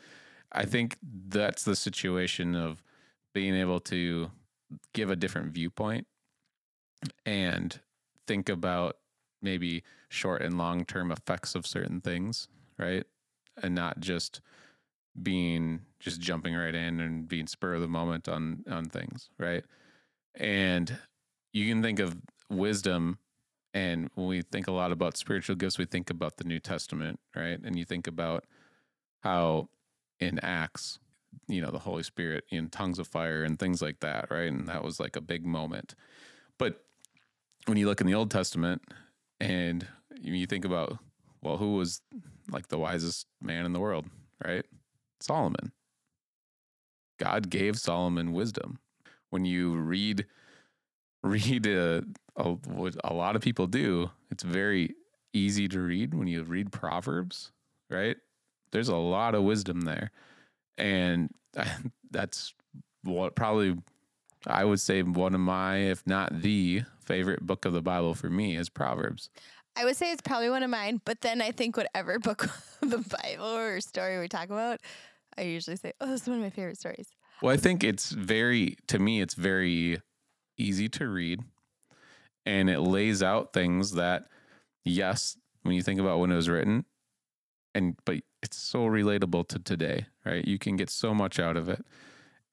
I 0.50 0.64
think 0.64 0.96
that's 1.02 1.64
the 1.64 1.76
situation 1.76 2.54
of 2.54 2.82
being 3.34 3.54
able 3.54 3.80
to 3.80 4.30
give 4.92 5.10
a 5.10 5.16
different 5.16 5.52
viewpoint 5.52 6.06
and 7.26 7.78
think 8.26 8.48
about 8.48 8.96
maybe 9.42 9.82
short 10.08 10.42
and 10.42 10.58
long 10.58 10.84
term 10.84 11.10
effects 11.10 11.54
of 11.54 11.66
certain 11.66 12.00
things, 12.00 12.48
right? 12.78 13.04
And 13.62 13.74
not 13.74 14.00
just 14.00 14.40
being 15.20 15.82
just 16.00 16.20
jumping 16.20 16.54
right 16.54 16.74
in 16.74 16.98
and 17.00 17.28
being 17.28 17.46
spur 17.46 17.74
of 17.74 17.80
the 17.80 17.88
moment 17.88 18.28
on 18.28 18.64
on 18.70 18.86
things, 18.86 19.30
right? 19.38 19.64
And 20.34 20.96
you 21.52 21.68
can 21.68 21.82
think 21.82 21.98
of 21.98 22.16
wisdom 22.48 23.18
and 23.74 24.10
when 24.14 24.26
we 24.26 24.42
think 24.42 24.66
a 24.66 24.72
lot 24.72 24.92
about 24.92 25.16
spiritual 25.16 25.56
gifts, 25.56 25.78
we 25.78 25.86
think 25.86 26.10
about 26.10 26.36
the 26.36 26.44
New 26.44 26.58
Testament, 26.58 27.20
right? 27.34 27.58
And 27.62 27.78
you 27.78 27.84
think 27.84 28.06
about 28.06 28.44
how 29.20 29.68
in 30.20 30.38
Acts, 30.40 30.98
you 31.48 31.62
know, 31.62 31.70
the 31.70 31.78
Holy 31.78 32.02
Spirit 32.02 32.44
in 32.50 32.68
tongues 32.68 32.98
of 32.98 33.08
fire 33.08 33.42
and 33.42 33.58
things 33.58 33.80
like 33.80 34.00
that, 34.00 34.30
right? 34.30 34.52
And 34.52 34.68
that 34.68 34.84
was 34.84 35.00
like 35.00 35.16
a 35.16 35.22
big 35.22 35.46
moment. 35.46 35.94
But 36.58 36.84
when 37.66 37.78
you 37.78 37.86
look 37.86 38.00
in 38.00 38.06
the 38.06 38.14
Old 38.14 38.30
Testament, 38.30 38.82
and 39.42 39.86
you 40.20 40.46
think 40.46 40.64
about, 40.64 40.98
well, 41.42 41.56
who 41.56 41.74
was 41.74 42.00
like 42.50 42.68
the 42.68 42.78
wisest 42.78 43.26
man 43.40 43.66
in 43.66 43.72
the 43.72 43.80
world, 43.80 44.06
right? 44.44 44.64
Solomon. 45.20 45.72
God 47.18 47.50
gave 47.50 47.78
Solomon 47.78 48.32
wisdom. 48.32 48.78
When 49.30 49.44
you 49.44 49.74
read 49.74 50.26
read 51.22 51.66
a, 51.66 52.02
a, 52.36 52.50
what 52.50 52.96
a 53.04 53.14
lot 53.14 53.36
of 53.36 53.42
people 53.42 53.66
do, 53.66 54.10
it's 54.30 54.42
very 54.42 54.94
easy 55.32 55.68
to 55.68 55.80
read 55.80 56.14
when 56.14 56.26
you 56.26 56.42
read 56.42 56.72
Proverbs, 56.72 57.52
right? 57.88 58.16
there's 58.72 58.88
a 58.88 58.96
lot 58.96 59.34
of 59.34 59.44
wisdom 59.44 59.82
there. 59.82 60.10
And 60.76 61.30
that's 62.10 62.54
what 63.04 63.36
probably 63.36 63.76
I 64.46 64.64
would 64.64 64.80
say 64.80 65.02
one 65.02 65.34
of 65.34 65.40
my, 65.40 65.76
if 65.76 66.06
not 66.06 66.42
the 66.42 66.82
favorite 67.04 67.46
book 67.46 67.64
of 67.64 67.72
the 67.72 67.82
Bible 67.82 68.14
for 68.14 68.30
me 68.30 68.56
is 68.56 68.68
Proverbs. 68.68 69.30
I 69.76 69.84
would 69.84 69.96
say 69.96 70.12
it's 70.12 70.22
probably 70.22 70.50
one 70.50 70.62
of 70.62 70.70
mine, 70.70 71.00
but 71.04 71.20
then 71.20 71.40
I 71.40 71.50
think 71.50 71.76
whatever 71.76 72.18
book 72.20 72.44
of 72.44 72.90
the 72.90 72.98
Bible 73.22 73.46
or 73.46 73.80
story 73.80 74.18
we 74.18 74.28
talk 74.28 74.46
about, 74.46 74.80
I 75.38 75.42
usually 75.42 75.76
say, 75.76 75.92
oh, 76.00 76.06
this 76.06 76.22
is 76.22 76.28
one 76.28 76.38
of 76.38 76.42
my 76.42 76.50
favorite 76.50 76.78
stories. 76.78 77.08
Well, 77.40 77.54
I 77.54 77.56
think 77.56 77.82
it's 77.82 78.10
very, 78.10 78.76
to 78.88 78.98
me, 78.98 79.20
it's 79.20 79.34
very 79.34 80.00
easy 80.58 80.88
to 80.90 81.08
read 81.08 81.40
and 82.44 82.68
it 82.68 82.80
lays 82.80 83.22
out 83.22 83.52
things 83.52 83.92
that, 83.92 84.26
yes, 84.84 85.36
when 85.62 85.74
you 85.74 85.82
think 85.82 86.00
about 86.00 86.18
when 86.18 86.32
it 86.32 86.36
was 86.36 86.48
written, 86.48 86.84
and 87.74 87.96
but 88.04 88.16
it's 88.42 88.56
so 88.56 88.80
relatable 88.80 89.48
to 89.48 89.58
today, 89.58 90.06
right? 90.24 90.44
You 90.46 90.58
can 90.58 90.76
get 90.76 90.90
so 90.90 91.14
much 91.14 91.38
out 91.38 91.56
of 91.56 91.68
it, 91.68 91.84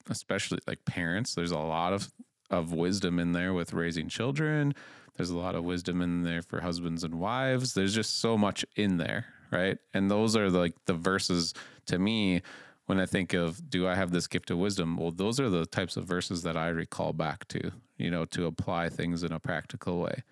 especially 0.10 0.60
like 0.67 0.84
parents. 0.86 1.36
There's 1.36 1.52
a 1.52 1.58
lot 1.58 1.93
of 1.93 2.12
of 2.50 2.74
wisdom 2.74 3.19
in 3.19 3.32
there 3.32 3.54
with 3.54 3.74
raising 3.74 4.10
children. 4.10 4.74
There's 5.15 5.30
a 5.30 5.38
lot 5.38 5.56
of 5.56 5.63
wisdom 5.63 6.02
in 6.02 6.24
there 6.24 6.41
for 6.41 6.62
husbands 6.62 7.04
and 7.04 7.15
wives. 7.15 7.74
There's 7.74 7.93
just 7.93 8.19
so 8.19 8.38
much 8.38 8.65
in 8.76 8.98
there, 8.98 9.26
right? 9.52 9.78
And 9.93 10.10
those 10.10 10.36
are 10.36 10.50
like 10.50 10.74
the 10.86 10.93
verses 10.93 11.54
to 11.88 12.00
me 12.00 12.41
when 12.86 13.00
I 13.00 13.06
think 13.06 13.34
of 13.34 13.69
do 13.69 13.88
I 13.88 13.95
have 13.95 14.12
this 14.12 14.28
gift 14.28 14.50
of 14.50 14.58
wisdom? 14.58 14.98
Well, 14.98 15.12
those 15.12 15.39
are 15.39 15.50
the 15.50 15.65
types 15.65 15.95
of 15.98 16.06
verses 16.06 16.41
that 16.43 16.58
I 16.58 16.69
recall 16.69 17.13
back 17.13 17.48
to, 17.50 17.72
you 17.98 18.10
know, 18.10 18.26
to 18.26 18.45
apply 18.45 18.89
things 18.89 19.22
in 19.22 19.32
a 19.32 19.39
practical 19.39 20.00
way. 20.00 20.24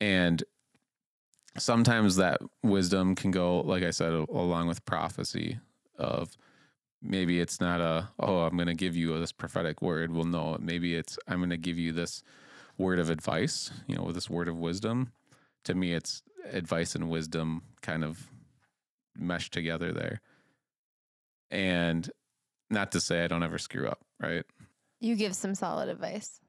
And 0.00 0.42
sometimes 1.58 2.16
that 2.16 2.40
wisdom 2.62 3.14
can 3.14 3.30
go, 3.30 3.60
like 3.60 3.82
I 3.82 3.90
said, 3.90 4.12
along 4.12 4.68
with 4.68 4.84
prophecy 4.86 5.58
of 5.98 6.36
maybe 7.02 7.40
it's 7.40 7.60
not 7.60 7.80
a, 7.80 8.08
oh, 8.18 8.40
I'm 8.40 8.56
going 8.56 8.68
to 8.68 8.74
give 8.74 8.96
you 8.96 9.18
this 9.18 9.32
prophetic 9.32 9.82
word. 9.82 10.12
Well, 10.12 10.24
no, 10.24 10.56
maybe 10.60 10.94
it's, 10.94 11.18
I'm 11.26 11.38
going 11.38 11.50
to 11.50 11.56
give 11.56 11.78
you 11.78 11.92
this 11.92 12.22
word 12.78 12.98
of 12.98 13.10
advice, 13.10 13.70
you 13.86 13.96
know, 13.96 14.02
with 14.02 14.14
this 14.14 14.30
word 14.30 14.48
of 14.48 14.58
wisdom. 14.58 15.12
To 15.64 15.74
me, 15.74 15.92
it's 15.92 16.22
advice 16.50 16.94
and 16.94 17.10
wisdom 17.10 17.62
kind 17.82 18.04
of 18.04 18.30
meshed 19.16 19.52
together 19.52 19.92
there. 19.92 20.20
And 21.50 22.10
not 22.70 22.92
to 22.92 23.00
say 23.00 23.24
I 23.24 23.28
don't 23.28 23.42
ever 23.42 23.58
screw 23.58 23.88
up, 23.88 24.00
right? 24.20 24.44
You 25.00 25.16
give 25.16 25.34
some 25.34 25.54
solid 25.54 25.88
advice. 25.88 26.40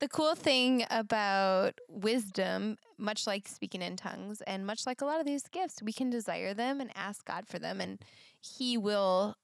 The 0.00 0.08
cool 0.08 0.34
thing 0.34 0.84
about 0.90 1.78
wisdom, 1.88 2.78
much 2.96 3.26
like 3.26 3.46
speaking 3.46 3.82
in 3.82 3.96
tongues 3.96 4.40
and 4.46 4.66
much 4.66 4.86
like 4.86 5.02
a 5.02 5.04
lot 5.04 5.20
of 5.20 5.26
these 5.26 5.42
gifts, 5.42 5.82
we 5.82 5.92
can 5.92 6.08
desire 6.08 6.54
them 6.54 6.80
and 6.80 6.90
ask 6.96 7.24
God 7.26 7.46
for 7.46 7.58
them, 7.58 7.80
and 7.82 8.02
He 8.40 8.78
will 8.78 9.36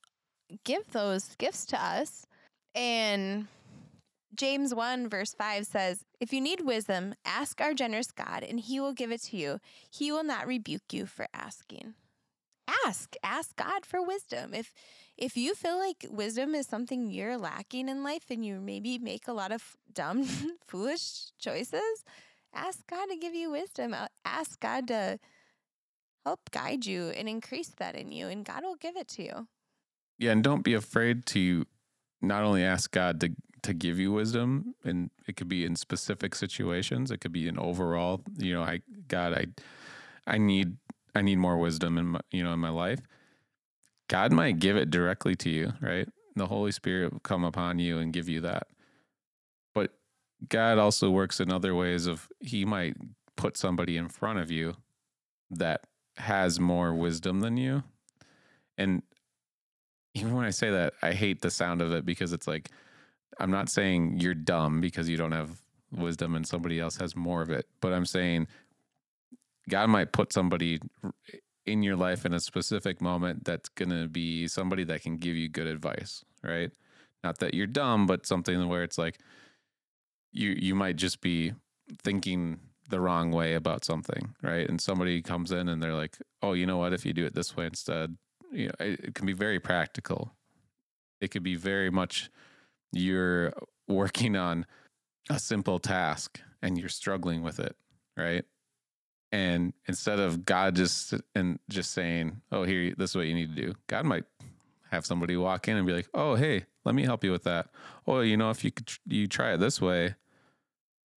give 0.64 0.90
those 0.92 1.35
gifts 1.37 1.64
to 1.66 1.82
us. 1.82 2.26
And 2.74 3.46
James 4.35 4.74
1, 4.74 5.09
verse 5.09 5.35
5 5.35 5.66
says, 5.66 6.04
If 6.20 6.32
you 6.32 6.40
need 6.40 6.61
wisdom, 6.61 7.14
ask 7.24 7.61
our 7.61 7.74
generous 7.74 8.11
God, 8.11 8.42
and 8.42 8.61
He 8.61 8.78
will 8.80 8.92
give 8.92 9.11
it 9.11 9.22
to 9.24 9.37
you. 9.37 9.61
He 9.90 10.12
will 10.12 10.24
not 10.24 10.46
rebuke 10.46 10.92
you 10.92 11.06
for 11.06 11.26
asking. 11.32 11.94
Ask, 12.85 13.14
ask 13.22 13.56
God 13.56 13.87
for 13.87 14.04
wisdom. 14.04 14.52
If 14.52 14.72
if 15.16 15.35
you 15.37 15.54
feel 15.54 15.78
like 15.78 16.04
wisdom 16.11 16.54
is 16.54 16.66
something 16.66 17.11
you're 17.11 17.38
lacking 17.38 17.88
in 17.88 18.02
life 18.02 18.24
and 18.28 18.44
you 18.44 18.61
maybe 18.61 18.98
make 18.98 19.26
a 19.26 19.32
lot 19.32 19.50
of 19.50 19.76
dumb, 19.94 20.24
foolish 20.66 21.30
choices, 21.38 22.04
ask 22.52 22.87
God 22.87 23.06
to 23.06 23.16
give 23.16 23.35
you 23.35 23.50
wisdom. 23.50 23.96
Ask 24.26 24.61
God 24.61 24.88
to 24.88 25.18
help 26.26 26.50
guide 26.50 26.85
you 26.85 27.09
and 27.11 27.28
increase 27.28 27.72
that 27.78 27.94
in 27.94 28.12
you, 28.12 28.26
and 28.26 28.44
God 28.44 28.62
will 28.62 28.76
give 28.76 28.96
it 28.96 29.09
to 29.09 29.22
you. 29.22 29.48
Yeah, 30.18 30.33
and 30.33 30.42
don't 30.42 30.62
be 30.62 30.74
afraid 30.74 31.26
to 31.26 31.66
not 32.22 32.42
only 32.42 32.62
ask 32.62 32.90
God 32.90 33.20
to 33.20 33.31
to 33.62 33.74
give 33.74 33.98
you 33.98 34.12
wisdom, 34.12 34.74
and 34.85 35.11
it 35.26 35.37
could 35.37 35.48
be 35.48 35.64
in 35.64 35.74
specific 35.76 36.35
situations. 36.35 37.11
It 37.11 37.18
could 37.20 37.33
be 37.33 37.48
in 37.48 37.59
overall. 37.59 38.22
You 38.38 38.55
know, 38.55 38.62
I 38.62 38.81
God, 39.09 39.35
I 39.35 39.46
I 40.26 40.38
need 40.38 40.76
I 41.14 41.22
need 41.22 41.38
more 41.38 41.57
wisdom 41.59 41.98
in 41.98 42.07
my 42.07 42.20
you 42.31 42.42
know 42.44 42.52
in 42.52 42.61
my 42.61 42.70
life 42.70 43.00
God 44.09 44.33
might 44.33 44.59
give 44.59 44.76
it 44.76 44.90
directly 44.90 45.35
to 45.37 45.50
you, 45.50 45.72
right? 45.81 46.09
The 46.37 46.46
Holy 46.46 46.72
Spirit 46.72 47.12
will 47.12 47.20
come 47.20 47.44
upon 47.44 47.79
you 47.79 47.98
and 47.98 48.12
give 48.12 48.29
you 48.29 48.40
that. 48.42 48.68
But 49.74 49.92
God 50.48 50.79
also 50.79 51.11
works 51.11 51.40
in 51.40 51.50
other 51.50 51.74
ways 51.74 52.07
of 52.07 52.29
he 52.40 52.64
might 52.64 52.96
put 53.37 53.57
somebody 53.57 53.96
in 53.96 54.09
front 54.09 54.38
of 54.38 54.50
you 54.50 54.76
that 55.50 55.87
has 56.18 56.61
more 56.61 56.94
wisdom 56.94 57.40
than 57.40 57.57
you. 57.57 57.83
And 58.79 59.02
even 60.16 60.35
when 60.35 60.46
I 60.46 60.50
say 60.50 60.70
that, 60.70 60.94
I 61.02 61.12
hate 61.12 61.42
the 61.42 61.50
sound 61.50 61.83
of 61.83 61.92
it 61.92 62.07
because 62.07 62.33
it's 62.33 62.48
like 62.48 62.70
I'm 63.38 63.50
not 63.50 63.68
saying 63.68 64.18
you're 64.18 64.35
dumb 64.35 64.81
because 64.81 65.09
you 65.09 65.16
don't 65.16 65.33
have 65.33 65.61
wisdom 65.92 66.35
and 66.35 66.46
somebody 66.46 66.81
else 66.81 66.96
has 66.96 67.14
more 67.14 67.42
of 67.42 67.50
it, 67.50 67.66
but 67.81 67.92
I'm 67.92 68.07
saying 68.07 68.48
God 69.68 69.90
might 69.90 70.12
put 70.12 70.33
somebody 70.33 70.81
in 71.66 71.83
your 71.83 71.96
life 71.96 72.24
in 72.24 72.33
a 72.33 72.40
specific 72.40 73.00
moment 73.02 73.44
that's 73.44 73.68
going 73.68 73.90
to 73.90 74.09
be 74.09 74.48
somebody 74.48 74.85
that 74.85 75.02
can 75.02 75.16
give 75.16 75.37
you 75.37 75.48
good 75.48 75.66
advice, 75.66 76.24
right? 76.42 76.70
Not 77.22 77.38
that 77.40 77.55
you're 77.55 77.66
dumb, 77.66 78.07
but 78.07 78.24
something 78.26 78.68
where 78.68 78.85
it's 78.85 78.98
like 78.98 79.18
you 80.33 80.50
you 80.59 80.74
might 80.74 80.96
just 80.96 81.20
be 81.20 81.52
thinking 82.02 82.61
the 82.88 83.00
wrong 83.00 83.33
way 83.33 83.55
about 83.55 83.85
something, 83.85 84.35
right? 84.42 84.66
And 84.68 84.81
somebody 84.81 85.20
comes 85.20 85.52
in 85.52 85.68
and 85.68 85.83
they're 85.83 85.94
like, 85.94 86.16
"Oh, 86.42 86.55
you 86.55 86.64
know 86.66 86.79
what? 86.79 86.92
If 86.94 87.05
you 87.05 87.12
do 87.12 87.26
it 87.26 87.35
this 87.35 87.57
way 87.57 87.66
instead, 87.66 88.16
you 88.56 88.68
know, 88.68 88.74
it, 88.80 89.14
can 89.14 89.26
be 89.26 89.34
very 89.34 89.60
practical. 89.60 90.32
It 91.20 91.28
could 91.30 91.42
be 91.42 91.56
very 91.56 91.90
much 91.90 92.30
you're 92.92 93.52
working 93.86 94.34
on 94.34 94.66
a 95.28 95.38
simple 95.38 95.78
task 95.78 96.40
and 96.62 96.78
you're 96.78 96.88
struggling 96.88 97.42
with 97.42 97.60
it, 97.60 97.76
right? 98.16 98.44
And 99.30 99.74
instead 99.86 100.18
of 100.18 100.46
God 100.46 100.76
just 100.76 101.14
and 101.34 101.58
just 101.68 101.90
saying, 101.90 102.40
"Oh, 102.50 102.62
here, 102.62 102.94
this 102.96 103.10
is 103.10 103.16
what 103.16 103.26
you 103.26 103.34
need 103.34 103.54
to 103.54 103.62
do," 103.62 103.74
God 103.88 104.06
might 104.06 104.24
have 104.90 105.04
somebody 105.04 105.36
walk 105.36 105.68
in 105.68 105.76
and 105.76 105.86
be 105.86 105.92
like, 105.92 106.08
"Oh, 106.14 106.36
hey, 106.36 106.64
let 106.84 106.94
me 106.94 107.02
help 107.02 107.24
you 107.24 107.32
with 107.32 107.42
that." 107.42 107.68
Oh, 108.06 108.20
you 108.20 108.36
know, 108.36 108.50
if 108.50 108.64
you 108.64 108.70
could, 108.70 108.90
you 109.04 109.26
try 109.26 109.52
it 109.52 109.58
this 109.58 109.80
way 109.80 110.14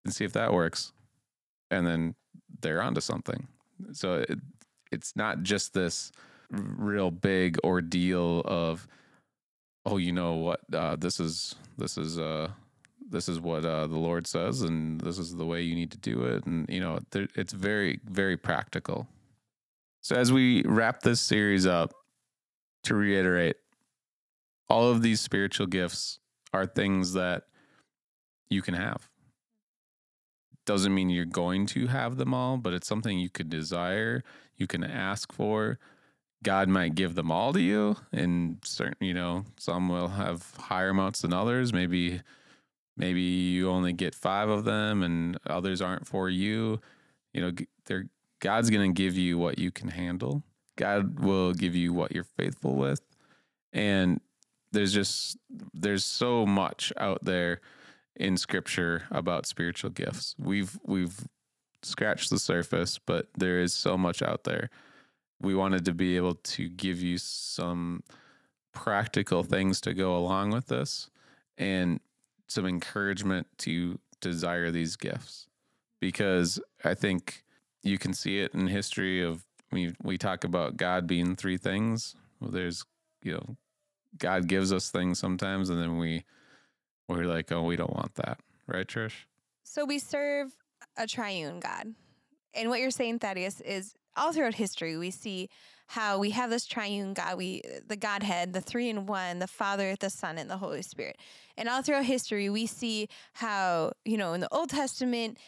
and 0.04 0.13
see 0.13 0.25
if 0.25 0.34
that 0.34 0.54
works, 0.54 0.91
and 1.71 1.86
then 1.86 2.15
they're 2.62 2.82
onto 2.82 2.99
something. 2.99 3.47
So 3.93 4.25
it, 4.28 4.39
it's 4.91 5.15
not 5.15 5.43
just 5.43 5.73
this 5.73 6.12
real 6.52 7.12
big 7.12 7.58
ordeal 7.64 8.42
of, 8.46 8.88
"Oh, 9.86 9.98
you 9.98 10.12
know 10.12 10.36
what? 10.36 10.62
Uh, 10.74 10.96
this 10.96 11.20
is 11.20 11.56
this 11.78 11.98
is 11.98 12.20
uh 12.20 12.50
this 13.10 13.28
is 13.28 13.40
what 13.40 13.66
uh, 13.66 13.88
the 13.88 13.98
Lord 13.98 14.28
says, 14.28 14.62
and 14.62 15.02
this 15.02 15.18
is 15.18 15.36
the 15.36 15.46
way 15.46 15.62
you 15.62 15.74
need 15.74 15.92
to 15.92 15.98
do 15.98 16.26
it. 16.26 16.46
And, 16.46 16.70
you 16.70 16.80
know, 16.80 17.00
it's 17.12 17.54
very, 17.54 18.00
very 18.06 18.38
practical. 18.38 19.08
So, 20.02 20.16
as 20.16 20.32
we 20.32 20.62
wrap 20.64 21.02
this 21.02 21.20
series 21.20 21.66
up, 21.66 21.92
to 22.84 22.96
reiterate, 22.96 23.58
all 24.70 24.90
of 24.90 25.02
these 25.02 25.20
spiritual 25.20 25.68
gifts 25.68 26.20
are 26.54 26.66
things 26.66 27.14
that 27.14 27.44
you 28.50 28.62
can 28.62 28.74
have. 28.74 29.10
Doesn't 30.66 30.94
mean 30.94 31.10
you're 31.10 31.26
going 31.26 31.66
to 31.68 31.88
have 31.88 32.18
them 32.18 32.34
all, 32.34 32.58
but 32.58 32.74
it's 32.74 32.88
something 32.88 33.20
you 33.20 33.30
could 33.30 33.50
desire, 33.50 34.24
you 34.56 34.68
can 34.68 34.84
ask 34.84 35.34
for. 35.34 35.80
God 36.43 36.69
might 36.69 36.95
give 36.95 37.15
them 37.15 37.32
all 37.32 37.52
to 37.52 37.60
you, 37.60 37.97
and 38.13 38.58
certain, 38.63 39.06
you 39.06 39.13
know, 39.13 39.43
some 39.58 39.89
will 39.89 40.08
have 40.08 40.56
higher 40.58 40.89
amounts 40.89 41.21
than 41.21 41.34
others. 41.34 41.73
Maybe 41.73 42.21
maybe 42.95 43.21
you 43.21 43.69
only 43.69 43.93
get 43.93 44.15
five 44.15 44.49
of 44.49 44.65
them 44.65 45.04
and 45.04 45.38
others 45.47 45.82
aren't 45.82 46.08
for 46.08 46.30
you. 46.30 46.80
You 47.34 47.41
know 47.41 47.52
they're 47.86 48.06
god's 48.39 48.69
going 48.69 48.93
to 48.93 49.02
give 49.02 49.17
you 49.17 49.38
what 49.38 49.60
you 49.60 49.71
can 49.71 49.89
handle. 49.89 50.43
God 50.78 51.19
will 51.19 51.54
give 51.54 51.75
you 51.75 51.93
what 51.93 52.13
you're 52.13 52.23
faithful 52.23 52.75
with. 52.75 53.02
And 53.73 54.21
there's 54.71 54.93
just 54.93 55.38
there's 55.73 56.06
so 56.06 56.45
much 56.45 56.93
out 56.97 57.23
there 57.23 57.60
in 58.15 58.38
scripture 58.38 59.04
about 59.12 59.45
spiritual 59.45 59.89
gifts. 59.89 60.36
We've 60.38 60.80
we've 60.84 61.28
scratched 61.82 62.30
the 62.30 62.39
surface 62.39 62.99
but 63.06 63.28
there 63.38 63.62
is 63.62 63.73
so 63.73 63.97
much 63.97 64.21
out 64.21 64.43
there 64.43 64.69
we 65.41 65.56
wanted 65.56 65.86
to 65.86 65.93
be 65.93 66.15
able 66.15 66.36
to 66.36 66.69
give 66.69 67.02
you 67.02 67.17
some 67.17 68.04
practical 68.73 69.43
things 69.43 69.82
to 69.82 69.93
go 69.93 70.15
along 70.15 70.52
with 70.52 70.67
this 70.67 71.10
and 71.58 71.99
some 72.47 72.65
encouragement 72.65 73.47
to 73.58 73.99
desire 74.21 74.71
these 74.71 74.95
gifts 74.95 75.47
because 75.99 76.60
I 76.84 76.93
think 76.93 77.43
you 77.84 77.97
can 77.97 78.13
see 78.13 78.39
it 78.39 78.54
in 78.54 78.67
history 78.67 79.21
of 79.23 79.45
we 79.71 79.93
we 80.02 80.17
talk 80.17 80.43
about 80.43 80.78
God 80.78 81.08
being 81.08 81.36
three 81.36 81.58
things. 81.58 82.15
Well, 82.39 82.52
there's 82.52 82.86
you 83.23 83.34
know 83.34 83.58
God 84.17 84.47
gives 84.47 84.73
us 84.73 84.89
things 84.89 85.19
sometimes, 85.19 85.69
and 85.69 85.80
then 85.80 85.97
we 85.97 86.23
we're 87.08 87.25
like, 87.25 87.52
oh, 87.52 87.63
we 87.63 87.75
don't 87.75 87.95
want 87.95 88.15
that, 88.15 88.39
right, 88.67 88.88
Trish? 88.88 89.25
So 89.63 89.86
we 89.86 89.99
serve 89.99 90.52
a 90.97 91.08
triune 91.08 91.60
God, 91.60 91.93
and 92.54 92.69
what 92.69 92.80
you're 92.80 92.91
saying, 92.91 93.19
Thaddeus, 93.19 93.62
is 93.62 93.93
all 94.20 94.34
throughout 94.34 94.56
history 94.56 94.98
we 94.98 95.12
see 95.12 95.50
how 95.90 96.20
we 96.20 96.30
have 96.30 96.52
this 96.52 96.68
triune 96.68 97.16
God, 97.16 97.36
we 97.38 97.64
the 97.88 97.96
Godhead, 97.96 98.54
the 98.54 98.62
three 98.62 98.90
in 98.90 99.08
one, 99.08 99.40
the 99.40 99.48
Father, 99.48 99.96
the 100.00 100.12
Son, 100.12 100.38
and 100.38 100.48
the 100.48 100.58
Holy 100.58 100.84
Spirit. 100.84 101.18
And 101.58 101.68
all 101.68 101.82
throughout 101.82 102.06
history, 102.06 102.48
we 102.48 102.68
see 102.68 103.08
how, 103.34 103.94
you 104.06 104.16
know, 104.16 104.34
in 104.34 104.42
the 104.42 104.54
Old 104.54 104.70
Testament, 104.70 105.40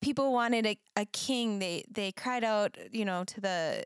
people 0.00 0.32
wanted 0.32 0.64
a, 0.64 0.78
a 0.94 1.06
king. 1.06 1.58
They 1.58 1.84
they 1.90 2.12
cried 2.12 2.44
out, 2.44 2.78
you 2.92 3.04
know, 3.04 3.24
to 3.24 3.40
the 3.40 3.84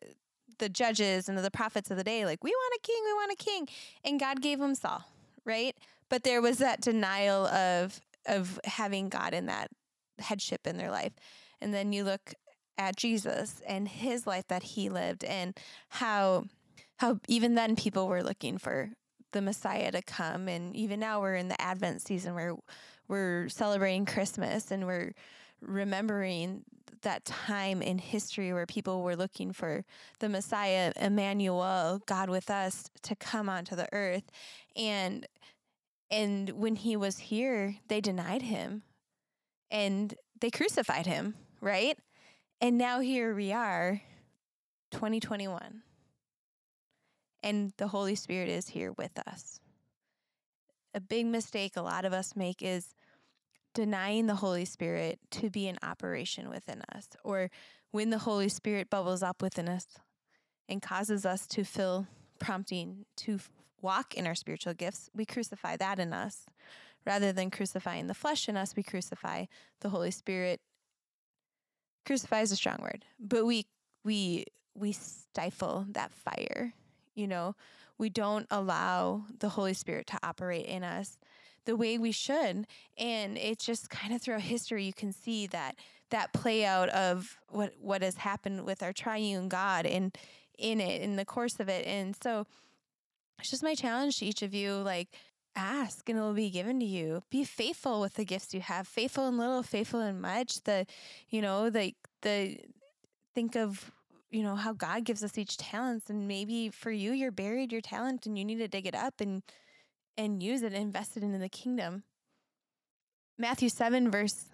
the 0.58 0.68
judges 0.68 1.28
and 1.28 1.38
the 1.38 1.50
prophets 1.50 1.90
of 1.90 1.96
the 1.96 2.04
day, 2.04 2.26
like, 2.26 2.44
we 2.44 2.50
want 2.50 2.74
a 2.82 2.86
king, 2.86 3.02
we 3.04 3.12
want 3.14 3.32
a 3.32 3.36
king. 3.36 3.68
And 4.04 4.20
God 4.20 4.42
gave 4.42 4.58
them 4.58 4.74
Saul, 4.74 5.04
right? 5.46 5.74
But 6.10 6.24
there 6.24 6.42
was 6.42 6.58
that 6.58 6.82
denial 6.82 7.46
of 7.46 7.98
of 8.26 8.60
having 8.64 9.08
God 9.08 9.32
in 9.32 9.46
that 9.46 9.70
headship 10.18 10.66
in 10.66 10.76
their 10.76 10.90
life. 10.90 11.12
And 11.62 11.72
then 11.72 11.94
you 11.94 12.04
look 12.04 12.34
at 12.78 12.96
Jesus 12.96 13.60
and 13.66 13.88
his 13.88 14.26
life 14.26 14.46
that 14.48 14.62
he 14.62 14.88
lived 14.88 15.24
and 15.24 15.58
how 15.88 16.44
how 16.98 17.20
even 17.28 17.54
then 17.54 17.76
people 17.76 18.08
were 18.08 18.22
looking 18.22 18.58
for 18.58 18.90
the 19.32 19.42
Messiah 19.42 19.92
to 19.92 20.02
come 20.02 20.48
and 20.48 20.74
even 20.74 20.98
now 20.98 21.20
we're 21.20 21.34
in 21.34 21.48
the 21.48 21.60
Advent 21.60 22.00
season 22.00 22.34
where 22.34 22.54
we're 23.08 23.48
celebrating 23.48 24.06
Christmas 24.06 24.70
and 24.70 24.86
we're 24.86 25.12
remembering 25.60 26.64
that 27.02 27.24
time 27.24 27.82
in 27.82 27.98
history 27.98 28.52
where 28.52 28.66
people 28.66 29.02
were 29.02 29.16
looking 29.16 29.52
for 29.52 29.84
the 30.18 30.28
Messiah, 30.28 30.92
Emmanuel, 30.96 32.00
God 32.06 32.28
with 32.28 32.50
us, 32.50 32.90
to 33.02 33.14
come 33.14 33.48
onto 33.48 33.76
the 33.76 33.88
earth. 33.92 34.24
And 34.76 35.26
and 36.10 36.50
when 36.50 36.76
he 36.76 36.96
was 36.96 37.18
here, 37.18 37.76
they 37.88 38.00
denied 38.00 38.42
him 38.42 38.82
and 39.70 40.14
they 40.40 40.50
crucified 40.50 41.06
him, 41.06 41.34
right? 41.60 41.98
And 42.60 42.76
now 42.76 42.98
here 42.98 43.36
we 43.36 43.52
are, 43.52 44.02
2021. 44.90 45.82
And 47.44 47.72
the 47.76 47.86
Holy 47.86 48.16
Spirit 48.16 48.48
is 48.48 48.68
here 48.68 48.90
with 48.90 49.16
us. 49.28 49.60
A 50.92 51.00
big 51.00 51.26
mistake 51.26 51.76
a 51.76 51.82
lot 51.82 52.04
of 52.04 52.12
us 52.12 52.34
make 52.34 52.60
is 52.60 52.94
denying 53.74 54.26
the 54.26 54.34
Holy 54.34 54.64
Spirit 54.64 55.20
to 55.30 55.50
be 55.50 55.68
in 55.68 55.78
operation 55.84 56.50
within 56.50 56.82
us, 56.92 57.06
or 57.22 57.48
when 57.92 58.10
the 58.10 58.18
Holy 58.18 58.48
Spirit 58.48 58.90
bubbles 58.90 59.22
up 59.22 59.40
within 59.40 59.68
us 59.68 59.86
and 60.68 60.82
causes 60.82 61.24
us 61.24 61.46
to 61.46 61.62
feel 61.62 62.08
prompting 62.40 63.06
to 63.18 63.38
walk 63.80 64.14
in 64.14 64.26
our 64.26 64.34
spiritual 64.34 64.74
gifts, 64.74 65.08
we 65.14 65.24
crucify 65.24 65.76
that 65.76 66.00
in 66.00 66.12
us. 66.12 66.46
Rather 67.06 67.32
than 67.32 67.50
crucifying 67.50 68.08
the 68.08 68.14
flesh 68.14 68.48
in 68.48 68.56
us, 68.56 68.74
we 68.74 68.82
crucify 68.82 69.44
the 69.80 69.90
Holy 69.90 70.10
Spirit. 70.10 70.60
Crucify 72.08 72.40
is 72.40 72.52
a 72.52 72.56
strong 72.56 72.78
word, 72.80 73.04
but 73.20 73.44
we 73.44 73.66
we 74.02 74.46
we 74.74 74.92
stifle 74.92 75.84
that 75.90 76.10
fire. 76.10 76.72
You 77.14 77.26
know, 77.26 77.54
we 77.98 78.08
don't 78.08 78.46
allow 78.50 79.24
the 79.40 79.50
Holy 79.50 79.74
Spirit 79.74 80.06
to 80.06 80.18
operate 80.22 80.64
in 80.64 80.84
us 80.84 81.18
the 81.66 81.76
way 81.76 81.98
we 81.98 82.10
should. 82.12 82.66
And 82.96 83.36
it's 83.36 83.62
just 83.62 83.90
kind 83.90 84.14
of 84.14 84.22
throughout 84.22 84.40
history, 84.40 84.86
you 84.86 84.94
can 84.94 85.12
see 85.12 85.48
that 85.48 85.76
that 86.08 86.32
play 86.32 86.64
out 86.64 86.88
of 86.88 87.36
what 87.50 87.74
what 87.78 88.00
has 88.00 88.16
happened 88.16 88.64
with 88.64 88.82
our 88.82 88.94
triune 88.94 89.50
God 89.50 89.84
and 89.84 90.16
in 90.58 90.80
it 90.80 91.02
in 91.02 91.16
the 91.16 91.26
course 91.26 91.60
of 91.60 91.68
it. 91.68 91.86
And 91.86 92.16
so 92.22 92.46
it's 93.38 93.50
just 93.50 93.62
my 93.62 93.74
challenge 93.74 94.20
to 94.20 94.24
each 94.24 94.40
of 94.40 94.54
you, 94.54 94.76
like 94.76 95.08
ask 95.56 96.08
and 96.08 96.18
it 96.18 96.22
will 96.22 96.34
be 96.34 96.50
given 96.50 96.80
to 96.80 96.86
you. 96.86 97.22
Be 97.30 97.44
faithful 97.44 98.00
with 98.00 98.14
the 98.14 98.24
gifts 98.24 98.54
you 98.54 98.60
have. 98.60 98.86
Faithful 98.86 99.26
in 99.28 99.38
little, 99.38 99.62
faithful 99.62 100.00
in 100.00 100.20
much. 100.20 100.62
The, 100.62 100.86
you 101.28 101.42
know, 101.42 101.70
the 101.70 101.94
the 102.22 102.58
think 103.34 103.56
of 103.56 103.90
you 104.30 104.42
know 104.42 104.56
how 104.56 104.72
God 104.72 105.04
gives 105.04 105.22
us 105.22 105.38
each 105.38 105.56
talents 105.56 106.10
and 106.10 106.28
maybe 106.28 106.68
for 106.70 106.90
you 106.90 107.12
you're 107.12 107.30
buried 107.30 107.72
your 107.72 107.80
talent 107.80 108.26
and 108.26 108.36
you 108.36 108.44
need 108.44 108.58
to 108.58 108.68
dig 108.68 108.86
it 108.86 108.94
up 108.94 109.20
and 109.20 109.42
and 110.16 110.42
use 110.42 110.62
it 110.62 110.72
and 110.72 110.82
invest 110.82 111.16
it 111.16 111.22
in 111.22 111.38
the 111.38 111.48
kingdom. 111.48 112.02
Matthew 113.38 113.68
7, 113.68 114.10
verse 114.10 114.46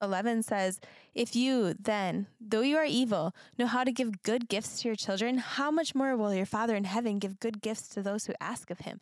11 0.00 0.42
says, 0.42 0.80
If 1.14 1.36
you 1.36 1.74
then, 1.78 2.26
though 2.40 2.62
you 2.62 2.76
are 2.78 2.84
evil, 2.84 3.34
know 3.58 3.66
how 3.66 3.84
to 3.84 3.92
give 3.92 4.22
good 4.22 4.48
gifts 4.48 4.80
to 4.80 4.88
your 4.88 4.96
children, 4.96 5.38
how 5.38 5.70
much 5.70 5.94
more 5.94 6.16
will 6.16 6.34
your 6.34 6.46
Father 6.46 6.74
in 6.74 6.84
heaven 6.84 7.18
give 7.18 7.38
good 7.38 7.60
gifts 7.60 7.88
to 7.88 8.02
those 8.02 8.24
who 8.24 8.32
ask 8.40 8.70
of 8.70 8.80
him? 8.80 9.00